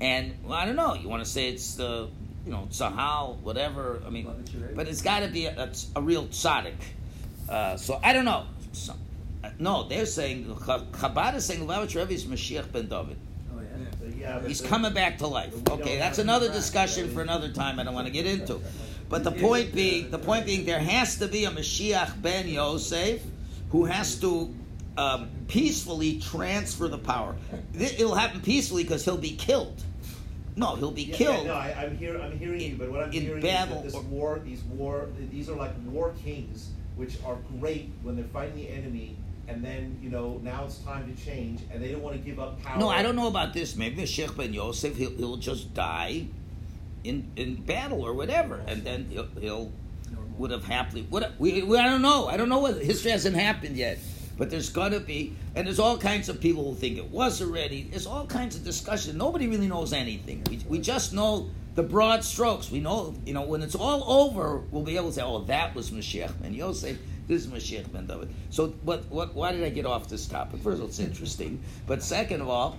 And 0.00 0.34
well, 0.44 0.54
I 0.54 0.66
don't 0.66 0.76
know. 0.76 0.94
You 0.94 1.08
want 1.08 1.24
to 1.24 1.30
say 1.30 1.48
it's 1.48 1.74
the 1.74 2.08
you 2.44 2.52
know 2.52 2.68
Tzahal, 2.70 3.38
whatever. 3.40 4.02
I 4.06 4.10
mean, 4.10 4.26
but 4.74 4.88
it's 4.88 5.02
got 5.02 5.20
to 5.20 5.28
be 5.28 5.46
a, 5.46 5.64
a, 5.64 5.70
a 5.96 6.02
real 6.02 6.26
tzaddik. 6.26 6.74
Uh, 7.48 7.76
so 7.76 8.00
I 8.02 8.12
don't 8.12 8.24
know. 8.24 8.46
So, 8.72 8.94
uh, 9.42 9.50
no, 9.58 9.88
they're 9.88 10.06
saying 10.06 10.54
Ch- 10.56 10.66
Chabad 10.92 11.34
is 11.34 11.44
saying 11.44 11.60
Lubavitch 11.66 11.94
Rebbe 11.94 12.12
is 12.12 12.24
Mashiach 12.24 12.72
ben 12.72 12.88
David. 12.88 13.16
Oh, 13.54 13.60
yeah. 13.60 14.40
Yeah, 14.40 14.46
He's 14.46 14.60
coming 14.60 14.94
back 14.94 15.18
to 15.18 15.26
life. 15.26 15.54
Okay, 15.68 15.98
that's 15.98 16.18
another 16.18 16.50
discussion 16.50 17.10
for 17.12 17.20
another 17.22 17.50
time. 17.50 17.78
I 17.78 17.84
don't 17.84 17.94
want 17.94 18.06
to 18.06 18.12
get 18.12 18.26
into. 18.26 18.60
But 19.08 19.22
the 19.22 19.32
point 19.32 19.74
being, 19.74 20.10
the 20.10 20.18
point 20.18 20.46
being, 20.46 20.64
there 20.64 20.78
has 20.78 21.18
to 21.18 21.28
be 21.28 21.44
a 21.44 21.50
Mashiach 21.50 22.20
ben 22.22 22.48
Yosef 22.48 23.22
who 23.70 23.84
has 23.84 24.18
to 24.20 24.54
um, 24.96 25.28
peacefully 25.48 26.20
transfer 26.20 26.88
the 26.88 26.98
power. 26.98 27.36
It'll 27.78 28.14
happen 28.14 28.40
peacefully 28.40 28.82
because 28.82 29.04
he'll 29.04 29.16
be 29.18 29.36
killed. 29.36 29.82
No, 30.56 30.76
he'll 30.76 30.90
be 30.90 31.02
Yeah, 31.02 31.16
killed. 31.16 31.46
Yeah, 31.46 31.52
no, 31.52 31.54
I, 31.54 31.74
I'm 31.84 31.96
here. 31.96 32.20
I'm 32.20 32.38
hearing 32.38 32.60
in- 32.60 32.70
you, 32.72 32.76
but 32.76 32.90
what 32.90 33.02
I'm 33.02 33.12
in 33.12 33.22
hearing 33.22 33.42
battle 33.42 33.78
is 33.78 33.92
that 33.92 33.98
this 33.98 34.08
war, 34.10 34.40
these 34.44 34.62
war, 34.64 35.08
these 35.30 35.48
are 35.48 35.56
like 35.56 35.72
war 35.86 36.14
kings, 36.24 36.70
which 36.96 37.16
are 37.24 37.36
great 37.58 37.90
when 38.02 38.16
they're 38.16 38.24
fighting 38.26 38.56
the 38.56 38.68
enemy, 38.68 39.16
and 39.48 39.64
then 39.64 39.98
you 40.00 40.10
know 40.10 40.40
now 40.42 40.64
it's 40.64 40.78
time 40.78 41.12
to 41.12 41.24
change, 41.24 41.60
and 41.72 41.82
they 41.82 41.90
don't 41.90 42.02
want 42.02 42.16
to 42.16 42.22
give 42.22 42.38
up 42.38 42.62
power. 42.62 42.78
No, 42.78 42.88
I 42.88 43.02
don't 43.02 43.16
know 43.16 43.26
about 43.26 43.52
this. 43.52 43.74
Maybe 43.74 44.02
Mashiach 44.02 44.36
ben 44.36 44.52
Yosef, 44.52 44.96
he'll, 44.96 45.10
he'll 45.10 45.36
just 45.36 45.74
die 45.74 46.26
in 47.02 47.30
in 47.36 47.56
battle 47.56 48.02
or 48.02 48.14
whatever, 48.14 48.60
and 48.66 48.84
then 48.84 49.06
he'll, 49.10 49.28
he'll 49.40 49.72
would 50.38 50.50
have 50.50 50.64
happily. 50.64 51.06
What 51.10 51.34
we, 51.38 51.62
we 51.62 51.78
I 51.78 51.84
don't 51.84 52.02
know. 52.02 52.26
I 52.26 52.36
don't 52.36 52.48
know 52.48 52.58
what 52.58 52.82
history 52.82 53.10
hasn't 53.10 53.36
happened 53.36 53.76
yet. 53.76 53.98
But 54.36 54.50
there's 54.50 54.68
gonna 54.68 55.00
be, 55.00 55.34
and 55.54 55.66
there's 55.66 55.78
all 55.78 55.96
kinds 55.96 56.28
of 56.28 56.40
people 56.40 56.64
who 56.64 56.74
think 56.74 56.98
it 56.98 57.10
was 57.10 57.40
already. 57.40 57.84
There's 57.84 58.06
all 58.06 58.26
kinds 58.26 58.56
of 58.56 58.64
discussion. 58.64 59.16
Nobody 59.16 59.46
really 59.46 59.68
knows 59.68 59.92
anything. 59.92 60.42
We, 60.50 60.60
we 60.68 60.78
just 60.80 61.12
know 61.12 61.50
the 61.74 61.82
broad 61.82 62.24
strokes. 62.24 62.70
We 62.70 62.80
know, 62.80 63.14
you 63.24 63.34
know, 63.34 63.42
when 63.42 63.62
it's 63.62 63.74
all 63.74 64.04
over, 64.22 64.58
we'll 64.70 64.82
be 64.82 64.96
able 64.96 65.08
to 65.08 65.14
say, 65.14 65.22
oh, 65.22 65.44
that 65.44 65.74
was 65.74 65.90
Mashiach 65.90 66.40
ben 66.40 66.54
Yosef. 66.54 66.98
This 67.26 67.46
is 67.46 67.50
Mashiach 67.50 67.92
ben 67.92 68.06
David. 68.06 68.28
So, 68.50 68.68
what, 68.82 69.06
what, 69.06 69.34
why 69.34 69.52
did 69.52 69.64
I 69.64 69.70
get 69.70 69.86
off 69.86 70.08
this 70.08 70.26
topic? 70.26 70.60
First 70.60 70.76
of 70.76 70.82
all, 70.82 70.88
it's 70.88 70.98
interesting. 70.98 71.62
But 71.86 72.02
second 72.02 72.42
of 72.42 72.48
all, 72.48 72.78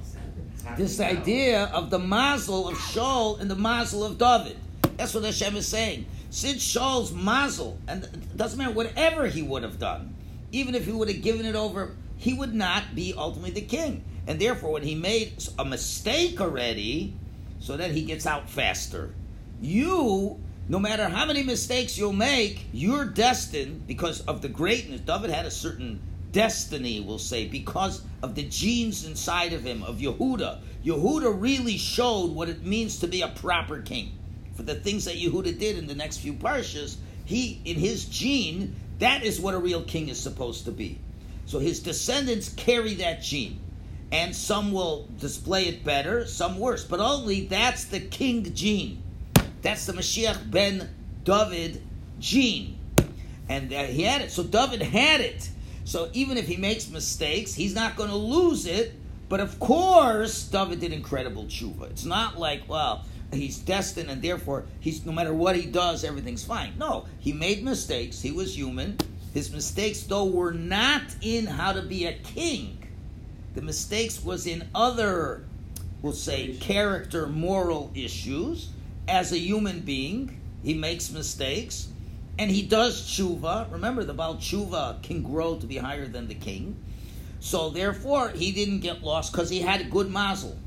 this 0.78 1.00
idea 1.00 1.66
of 1.66 1.90
the 1.90 2.00
mazel 2.00 2.68
of 2.68 2.76
Shaul 2.76 3.40
and 3.40 3.50
the 3.50 3.56
mazel 3.56 4.04
of 4.04 4.18
David. 4.18 4.58
That's 4.98 5.14
what 5.14 5.24
Hashem 5.24 5.56
is 5.56 5.68
saying. 5.68 6.06
Since 6.30 6.66
Shaul's 6.66 7.12
mazel, 7.12 7.78
and 7.88 8.04
it 8.04 8.38
doesn't 8.38 8.58
matter 8.58 8.74
whatever 8.74 9.28
he 9.28 9.42
would 9.42 9.64
have 9.64 9.80
done, 9.80 10.15
even 10.56 10.74
if 10.74 10.86
he 10.86 10.92
would 10.94 11.10
have 11.10 11.22
given 11.22 11.46
it 11.46 11.56
over, 11.56 11.96
he 12.16 12.34
would 12.34 12.54
not 12.54 12.96
be 12.96 13.14
ultimately 13.18 13.52
the 13.52 13.62
king. 13.62 14.04
And 14.26 14.40
therefore, 14.40 14.72
when 14.72 14.84
he 14.84 14.96
made 14.96 15.34
a 15.60 15.66
mistake 15.66 16.40
already, 16.40 17.14
so 17.60 17.76
that 17.76 17.92
he 17.92 18.04
gets 18.04 18.26
out 18.26 18.50
faster, 18.50 19.14
you, 19.62 20.40
no 20.70 20.80
matter 20.80 21.10
how 21.10 21.26
many 21.26 21.44
mistakes 21.44 21.98
you'll 21.98 22.14
make, 22.14 22.66
you're 22.72 23.04
destined 23.04 23.86
because 23.86 24.22
of 24.22 24.42
the 24.42 24.48
greatness. 24.48 25.02
David 25.02 25.30
had 25.30 25.46
a 25.46 25.52
certain 25.52 26.00
destiny, 26.32 27.02
we'll 27.02 27.20
say, 27.20 27.48
because 27.48 28.02
of 28.24 28.36
the 28.36 28.44
genes 28.44 29.06
inside 29.06 29.52
of 29.52 29.64
him, 29.64 29.84
of 29.84 29.98
Yehuda. 29.98 30.60
Yehuda 30.86 31.40
really 31.40 31.78
showed 31.78 32.32
what 32.32 32.48
it 32.48 32.64
means 32.64 33.00
to 33.00 33.08
be 33.08 33.22
a 33.22 33.28
proper 33.28 33.82
king. 33.82 34.18
For 34.56 34.64
the 34.64 34.76
things 34.76 35.04
that 35.04 35.16
Yehuda 35.16 35.60
did 35.60 35.78
in 35.78 35.86
the 35.86 35.96
next 35.96 36.20
few 36.20 36.34
parshas, 36.34 36.96
he, 37.26 37.60
in 37.66 37.76
his 37.76 38.06
gene, 38.06 38.76
that 39.00 39.24
is 39.24 39.40
what 39.40 39.54
a 39.54 39.60
real 39.60 39.84
king 39.84 40.10
is 40.10 40.20
supposed 40.20 40.66
to 40.66 40.72
be. 40.72 41.00
So 41.46 41.60
his 41.60 41.80
descendants 41.80 42.50
carry 42.50 42.96
that 42.96 43.22
gene. 43.22 43.60
And 44.12 44.36
some 44.36 44.72
will 44.72 45.08
display 45.20 45.68
it 45.68 45.84
better, 45.84 46.26
some 46.26 46.60
worse. 46.60 46.84
But 46.84 47.00
only 47.00 47.48
that's 47.48 47.86
the 47.86 48.00
king 48.00 48.54
gene. 48.54 49.02
That's 49.62 49.86
the 49.88 49.94
Mashiach 49.94 50.50
ben 50.50 50.90
David 51.24 51.82
gene. 52.20 52.78
And 53.50 53.72
he 53.72 54.04
had 54.04 54.22
it. 54.22 54.32
So 54.32 54.44
David 54.44 54.82
had 54.82 55.22
it. 55.22 55.50
So 55.84 56.10
even 56.14 56.38
if 56.38 56.48
he 56.48 56.56
makes 56.56 56.90
mistakes, 56.90 57.54
he's 57.54 57.76
not 57.76 57.96
going 57.96 58.10
to 58.10 58.16
lose 58.16 58.66
it. 58.66 58.94
But 59.28 59.40
of 59.40 59.60
course, 59.60 60.48
David 60.48 60.80
did 60.80 60.94
incredible 60.94 61.46
tshuva. 61.46 61.90
It's 61.90 62.06
not 62.06 62.40
like, 62.40 62.70
well, 62.70 63.06
he's 63.36 63.58
destined 63.58 64.10
and 64.10 64.22
therefore 64.22 64.66
he's 64.80 65.06
no 65.06 65.12
matter 65.12 65.34
what 65.34 65.56
he 65.56 65.66
does, 65.66 66.04
everything's 66.04 66.44
fine. 66.44 66.74
No, 66.78 67.06
he 67.20 67.34
made 67.34 67.64
mistakes. 67.64 68.22
He 68.22 68.32
was 68.32 68.58
human. 68.58 68.98
His 69.36 69.52
mistakes, 69.52 70.04
though, 70.04 70.26
were 70.26 70.54
not 70.54 71.04
in 71.22 71.46
how 71.46 71.74
to 71.74 71.82
be 71.82 72.06
a 72.06 72.14
king. 72.14 72.88
The 73.54 73.62
mistakes 73.62 74.24
was 74.24 74.48
in 74.48 74.70
other, 74.74 75.44
we'll 76.02 76.14
say, 76.14 76.56
character, 76.56 77.28
moral 77.28 77.92
issues. 77.94 78.70
As 79.10 79.34
a 79.34 79.38
human 79.38 79.82
being, 79.82 80.40
he 80.64 80.74
makes 80.74 81.12
mistakes, 81.12 81.90
and 82.40 82.50
he 82.50 82.62
does 82.62 83.02
tshuva. 83.02 83.72
Remember, 83.72 84.06
the 84.06 84.14
Baal 84.14 84.36
tshuva 84.36 85.04
can 85.04 85.22
grow 85.22 85.58
to 85.58 85.68
be 85.68 85.78
higher 85.78 86.08
than 86.08 86.30
the 86.30 86.36
king. 86.36 86.78
So 87.42 87.70
therefore, 87.70 88.30
he 88.30 88.54
didn't 88.54 88.80
get 88.80 89.04
lost 89.04 89.32
because 89.32 89.50
he 89.50 89.60
had 89.60 89.82
a 89.82 89.84
good 89.84 90.10
mazel, 90.10 90.58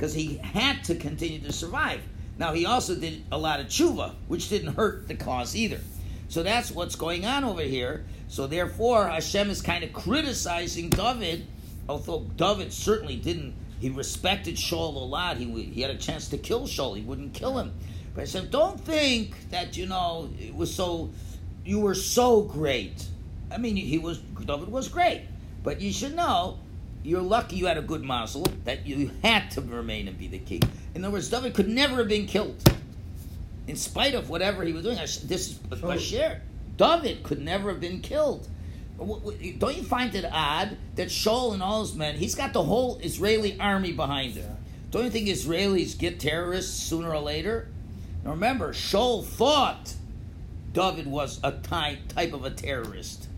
because 0.00 0.14
he 0.14 0.38
had 0.38 0.82
to 0.82 0.94
continue 0.94 1.40
to 1.40 1.52
survive. 1.52 2.00
Now 2.38 2.54
he 2.54 2.64
also 2.64 2.94
did 2.94 3.22
a 3.30 3.36
lot 3.36 3.60
of 3.60 3.66
tshuva, 3.66 4.14
which 4.28 4.48
didn't 4.48 4.74
hurt 4.74 5.06
the 5.08 5.14
cause 5.14 5.54
either. 5.54 5.78
So 6.28 6.42
that's 6.42 6.70
what's 6.70 6.96
going 6.96 7.26
on 7.26 7.44
over 7.44 7.60
here. 7.60 8.06
So 8.28 8.46
therefore, 8.46 9.08
Hashem 9.08 9.50
is 9.50 9.60
kind 9.60 9.84
of 9.84 9.92
criticizing 9.92 10.88
David, 10.88 11.46
although 11.86 12.20
David 12.36 12.72
certainly 12.72 13.16
didn't. 13.16 13.52
He 13.78 13.90
respected 13.90 14.54
Shaul 14.54 14.94
a 14.94 14.98
lot. 15.00 15.36
He 15.36 15.64
he 15.64 15.82
had 15.82 15.90
a 15.90 15.98
chance 15.98 16.28
to 16.28 16.38
kill 16.38 16.62
Shaul. 16.62 16.96
He 16.96 17.02
wouldn't 17.02 17.34
kill 17.34 17.58
him. 17.58 17.74
But 18.14 18.22
I 18.22 18.24
said, 18.24 18.50
don't 18.50 18.80
think 18.80 19.50
that 19.50 19.76
you 19.76 19.84
know 19.84 20.30
it 20.40 20.54
was 20.54 20.74
so. 20.74 21.10
You 21.62 21.80
were 21.80 21.94
so 21.94 22.40
great. 22.40 23.06
I 23.52 23.58
mean, 23.58 23.76
he 23.76 23.98
was 23.98 24.18
David 24.18 24.70
was 24.70 24.88
great, 24.88 25.24
but 25.62 25.82
you 25.82 25.92
should 25.92 26.16
know 26.16 26.58
you're 27.02 27.22
lucky 27.22 27.56
you 27.56 27.66
had 27.66 27.78
a 27.78 27.82
good 27.82 28.02
mazel 28.02 28.46
that 28.64 28.86
you 28.86 29.10
had 29.22 29.50
to 29.52 29.60
remain 29.60 30.08
and 30.08 30.18
be 30.18 30.28
the 30.28 30.38
king. 30.38 30.62
In 30.94 31.04
other 31.04 31.12
words, 31.12 31.30
David 31.30 31.54
could 31.54 31.68
never 31.68 31.96
have 31.96 32.08
been 32.08 32.26
killed, 32.26 32.62
in 33.66 33.76
spite 33.76 34.14
of 34.14 34.28
whatever 34.28 34.64
he 34.64 34.72
was 34.72 34.82
doing. 34.82 34.96
This 34.96 35.28
is 35.28 35.54
Bashir. 35.54 36.40
David 36.76 37.22
could 37.22 37.40
never 37.40 37.70
have 37.70 37.80
been 37.80 38.00
killed. 38.00 38.48
Don't 38.98 39.76
you 39.76 39.82
find 39.82 40.14
it 40.14 40.26
odd 40.30 40.76
that 40.96 41.08
Shaul 41.08 41.54
and 41.54 41.62
all 41.62 41.80
his 41.80 41.94
men, 41.94 42.16
he's 42.16 42.34
got 42.34 42.52
the 42.52 42.62
whole 42.62 42.98
Israeli 42.98 43.58
army 43.58 43.92
behind 43.92 44.34
him. 44.34 44.56
Don't 44.90 45.04
you 45.04 45.10
think 45.10 45.28
Israelis 45.28 45.96
get 45.96 46.20
terrorists 46.20 46.82
sooner 46.82 47.10
or 47.10 47.20
later? 47.20 47.68
Now 48.24 48.32
remember, 48.32 48.74
Shaul 48.74 49.24
thought 49.24 49.94
David 50.72 51.06
was 51.06 51.40
a 51.42 51.52
type 51.52 52.32
of 52.34 52.44
a 52.44 52.50
terrorist. 52.50 53.28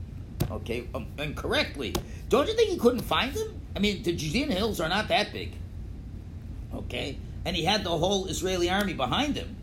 Okay, 0.53 0.87
um, 0.95 1.07
and 1.19 1.35
correctly. 1.35 1.95
Don't 2.29 2.47
you 2.47 2.55
think 2.55 2.71
he 2.71 2.77
couldn't 2.77 3.01
find 3.01 3.33
him? 3.33 3.61
I 3.75 3.79
mean, 3.79 4.03
the 4.03 4.12
Judean 4.12 4.51
hills 4.51 4.81
are 4.81 4.88
not 4.88 5.09
that 5.09 5.33
big. 5.33 5.53
Okay, 6.75 7.19
and 7.45 7.57
he 7.57 7.65
had 7.65 7.85
the 7.85 7.91
whole 7.91 8.27
Israeli 8.27 8.69
army 8.69 8.93
behind 8.93 9.37
him. 9.37 9.57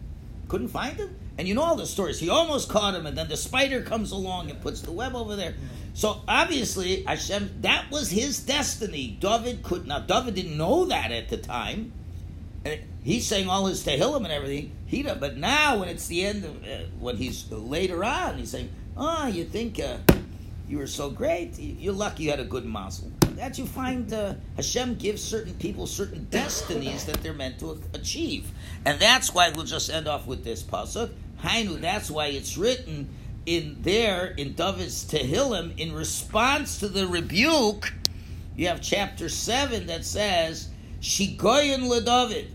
Couldn't 0.47 0.69
find 0.69 0.97
him, 0.97 1.15
and 1.37 1.47
you 1.47 1.53
know 1.53 1.61
all 1.61 1.75
the 1.75 1.85
stories. 1.85 2.19
He 2.19 2.29
almost 2.29 2.69
caught 2.69 2.95
him, 2.95 3.05
and 3.05 3.15
then 3.15 3.29
the 3.29 3.37
spider 3.37 3.83
comes 3.83 4.11
along 4.11 4.49
and 4.49 4.59
puts 4.61 4.81
the 4.81 4.91
web 4.91 5.15
over 5.15 5.35
there. 5.35 5.53
So 5.93 6.21
obviously, 6.27 7.03
Hashem, 7.03 7.61
that 7.61 7.91
was 7.91 8.09
his 8.09 8.39
destiny. 8.39 9.17
David 9.19 9.61
could 9.61 9.85
not. 9.85 10.07
David 10.07 10.33
didn't 10.33 10.57
know 10.57 10.85
that 10.85 11.11
at 11.11 11.29
the 11.29 11.37
time. 11.37 11.91
And 12.65 12.79
he's 13.03 13.27
saying 13.27 13.47
all 13.47 13.67
his 13.67 13.85
Tehillim 13.85 14.23
and 14.23 14.31
everything. 14.31 14.71
He 14.85 15.03
but 15.03 15.37
now 15.37 15.79
when 15.79 15.89
it's 15.89 16.07
the 16.07 16.25
end 16.25 16.45
of 16.45 16.63
uh, 16.63 16.85
when 16.99 17.17
he's 17.17 17.49
later 17.51 18.03
on, 18.03 18.37
he's 18.37 18.51
saying, 18.51 18.69
"Oh, 18.97 19.27
you 19.27 19.45
think 19.45 19.79
uh, 19.79 19.97
you 20.69 20.77
were 20.77 20.87
so 20.87 21.09
great? 21.09 21.57
You- 21.59 21.75
You're 21.79 21.93
lucky 21.93 22.23
you 22.23 22.29
had 22.29 22.39
a 22.39 22.45
good 22.45 22.65
mazel." 22.65 23.11
That 23.35 23.57
you 23.57 23.65
find 23.65 24.11
uh, 24.13 24.35
Hashem 24.55 24.95
gives 24.95 25.23
certain 25.23 25.53
people 25.55 25.87
certain 25.87 26.27
destinies 26.29 27.05
that 27.05 27.21
they're 27.23 27.33
meant 27.33 27.59
to 27.59 27.81
achieve, 27.93 28.51
and 28.85 28.99
that's 28.99 29.33
why 29.33 29.49
we'll 29.49 29.65
just 29.65 29.89
end 29.89 30.07
off 30.07 30.27
with 30.27 30.43
this 30.43 30.61
pasuk. 30.63 31.09
Hainu. 31.43 31.79
That's 31.79 32.11
why 32.11 32.27
it's 32.27 32.57
written 32.57 33.09
in 33.45 33.77
there 33.81 34.27
in 34.37 34.53
David's 34.55 35.05
Tehillim 35.05 35.77
in 35.79 35.93
response 35.93 36.79
to 36.79 36.89
the 36.89 37.07
rebuke. 37.07 37.93
You 38.57 38.67
have 38.67 38.81
chapter 38.81 39.29
seven 39.29 39.87
that 39.87 40.03
says 40.03 40.67
Shigoyin 41.01 41.87
LeDavid, 41.89 42.47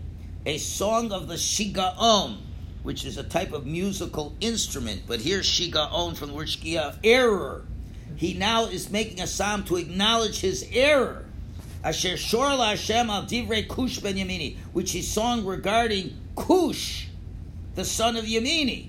a 0.45 0.59
song 0.59 1.11
of 1.11 1.27
the 1.27 1.33
Shigaon, 1.33 2.37
which 2.83 3.05
is 3.05 3.17
a 3.17 3.23
type 3.23 3.53
of 3.53 3.65
musical 3.65 4.35
instrument. 4.39 5.01
But 5.07 5.19
here's 5.21 5.47
Shigaon 5.47 6.15
from 6.15 6.27
the 6.29 6.35
word 6.35 6.47
Shegiah, 6.47 6.95
error. 7.03 7.65
He 8.15 8.33
now 8.33 8.65
is 8.65 8.89
making 8.89 9.21
a 9.21 9.27
psalm 9.27 9.63
to 9.65 9.75
acknowledge 9.75 10.39
his 10.39 10.67
error. 10.71 11.25
Asher 11.83 12.17
Shor 12.17 12.55
La 12.55 12.69
Hashem 12.69 13.09
al 13.09 13.23
Divrei 13.23 13.67
Kush 13.67 13.99
ben 13.99 14.15
Yamini, 14.15 14.57
which 14.73 14.91
he 14.91 15.01
sung 15.01 15.45
regarding 15.45 16.17
Kush, 16.35 17.07
the 17.75 17.85
son 17.85 18.15
of 18.15 18.25
Yamini. 18.25 18.87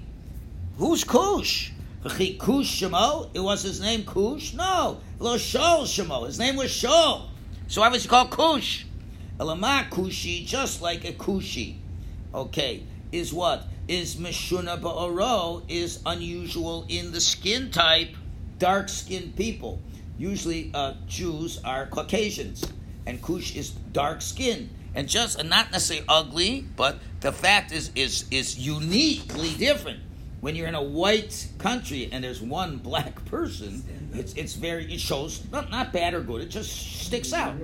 Who's 0.79 1.05
Kush? 1.05 1.73
Kush 2.05 2.81
Shemo? 2.83 3.31
It 3.35 3.41
was 3.41 3.63
his 3.63 3.81
name 3.81 4.05
Kush? 4.05 4.55
No. 4.55 5.01
Lo 5.19 5.37
Shol 5.37 5.83
Shemo. 5.83 6.27
His 6.27 6.39
name 6.39 6.57
was 6.57 6.71
Shol. 6.71 7.27
So 7.69 7.81
why 7.81 7.89
was 7.89 8.03
he 8.03 8.09
called 8.09 8.31
Kush? 8.31 8.85
Elama 9.39 9.89
Kushi, 9.91 10.47
just 10.47 10.81
like 10.81 11.05
a 11.05 11.13
Kushi. 11.13 11.77
Okay, 12.35 12.83
is 13.13 13.33
what? 13.33 13.65
Is 13.89 14.17
Meshuna 14.17 14.81
Ba'oro 14.81 15.63
is 15.69 16.01
unusual 16.07 16.87
in 16.89 17.13
the 17.13 17.21
skin 17.21 17.71
type, 17.71 18.17
dark 18.59 18.89
skinned 18.89 19.37
people. 19.37 19.81
Usually 20.19 20.71
uh, 20.73 20.95
Jews 21.07 21.61
are 21.65 21.87
Caucasians, 21.87 22.65
and 23.07 23.21
Cush 23.23 23.55
is 23.55 23.71
dark 23.93 24.23
skinned. 24.23 24.71
And 24.95 25.09
just 25.09 25.39
and 25.39 25.51
not 25.51 25.73
necessarily 25.73 26.07
ugly, 26.09 26.65
but 26.75 26.99
the 27.21 27.33
fact 27.33 27.71
is 27.71 27.91
is 27.95 28.25
is 28.31 28.59
uniquely 28.59 29.53
different. 29.55 30.01
When 30.41 30.55
you're 30.55 30.69
in 30.69 30.75
a 30.75 30.83
white 30.83 31.49
country 31.59 32.09
and 32.13 32.25
there's 32.25 32.41
one 32.41 32.79
black 32.79 33.23
person, 33.27 33.83
it's 34.15 34.33
it's 34.35 34.55
very 34.55 34.91
it 34.93 35.01
shows 35.01 35.43
not, 35.53 35.71
not 35.71 35.93
bad 35.93 36.15
or 36.15 36.21
good. 36.23 36.41
It 36.41 36.49
just 36.49 36.71
sticks 37.05 37.35
out. 37.35 37.57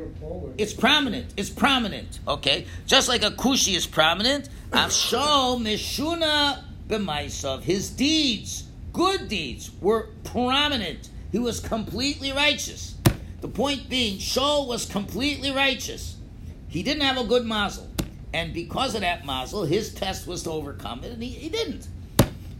It's 0.58 0.74
prominent. 0.74 1.32
It's 1.38 1.48
prominent. 1.48 2.20
Okay, 2.28 2.66
just 2.86 3.08
like 3.08 3.22
a 3.22 3.30
kushi 3.30 3.76
is 3.76 3.86
prominent. 3.86 4.50
I 4.70 4.86
Avshol 4.86 5.60
mishuna 5.60 6.62
b'maisav. 6.88 7.62
His 7.62 7.88
deeds, 7.88 8.64
good 8.92 9.28
deeds, 9.28 9.70
were 9.80 10.08
prominent. 10.24 11.08
He 11.30 11.38
was 11.38 11.60
completely 11.60 12.32
righteous. 12.32 12.96
The 13.40 13.48
point 13.48 13.88
being, 13.88 14.18
Shaul 14.18 14.68
was 14.68 14.86
completely 14.86 15.50
righteous. 15.50 16.16
He 16.68 16.82
didn't 16.82 17.02
have 17.02 17.18
a 17.18 17.24
good 17.24 17.44
mazel, 17.44 17.88
and 18.32 18.54
because 18.54 18.94
of 18.94 19.00
that 19.00 19.26
mazel, 19.26 19.64
his 19.64 19.92
test 19.92 20.26
was 20.26 20.44
to 20.44 20.50
overcome 20.50 21.04
it, 21.04 21.12
and 21.12 21.22
he, 21.22 21.30
he 21.30 21.48
didn't. 21.48 21.88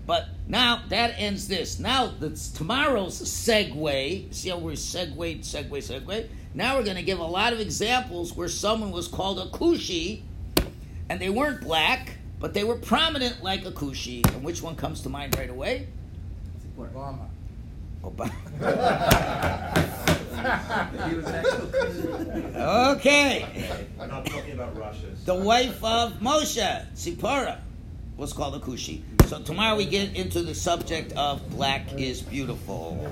But 0.06 0.28
now 0.48 0.82
that 0.88 1.14
ends 1.16 1.48
this. 1.48 1.78
Now 1.78 2.12
that's 2.18 2.48
tomorrow's 2.48 3.22
segue. 3.22 4.34
See 4.34 4.48
how 4.48 4.58
we're 4.58 4.72
segue, 4.72 5.38
segue, 5.40 5.70
segue. 5.70 6.28
Now 6.54 6.76
we're 6.76 6.84
going 6.84 6.96
to 6.96 7.02
give 7.02 7.20
a 7.20 7.24
lot 7.24 7.52
of 7.52 7.60
examples 7.60 8.36
where 8.36 8.48
someone 8.48 8.90
was 8.90 9.08
called 9.08 9.38
a 9.38 9.46
kushi, 9.46 10.22
and 11.08 11.20
they 11.20 11.30
weren't 11.30 11.60
black, 11.60 12.18
but 12.40 12.52
they 12.52 12.64
were 12.64 12.76
prominent 12.76 13.42
like 13.42 13.64
a 13.64 13.70
kushi. 13.70 14.26
And 14.34 14.42
which 14.42 14.60
one 14.60 14.74
comes 14.74 15.02
to 15.02 15.08
mind 15.08 15.36
right 15.38 15.48
away? 15.48 15.86
Obama. 16.78 17.28
Obama. 18.02 19.88
He 20.42 21.14
was 21.14 21.26
an 21.26 21.35
actual 21.37 21.66
Christian. 21.68 22.56
Okay. 22.56 23.46
I'm 24.00 24.08
not 24.08 24.26
talking 24.26 24.52
about 24.52 24.76
Russia. 24.76 25.06
The 25.24 25.35
wife 25.37 25.82
of 25.85 26.14
Moshe, 26.14 26.85
Zipporah, 26.96 27.61
was 28.16 28.32
called 28.32 28.56
a 28.56 28.58
kushi. 28.58 29.02
So 29.28 29.40
tomorrow 29.40 29.76
we 29.76 29.87
get 29.87 30.16
into 30.16 30.42
the 30.42 30.54
subject 30.54 31.12
of 31.12 31.48
black 31.50 31.92
is 31.92 32.22
beautiful. 32.22 33.08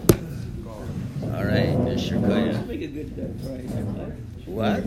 All 1.23 1.44
right, 1.44 1.77
Mr. 1.87 2.20
Koya. 2.20 2.66
Make 2.66 2.83
a 2.83 2.87
good. 2.88 3.09
What? 4.46 4.83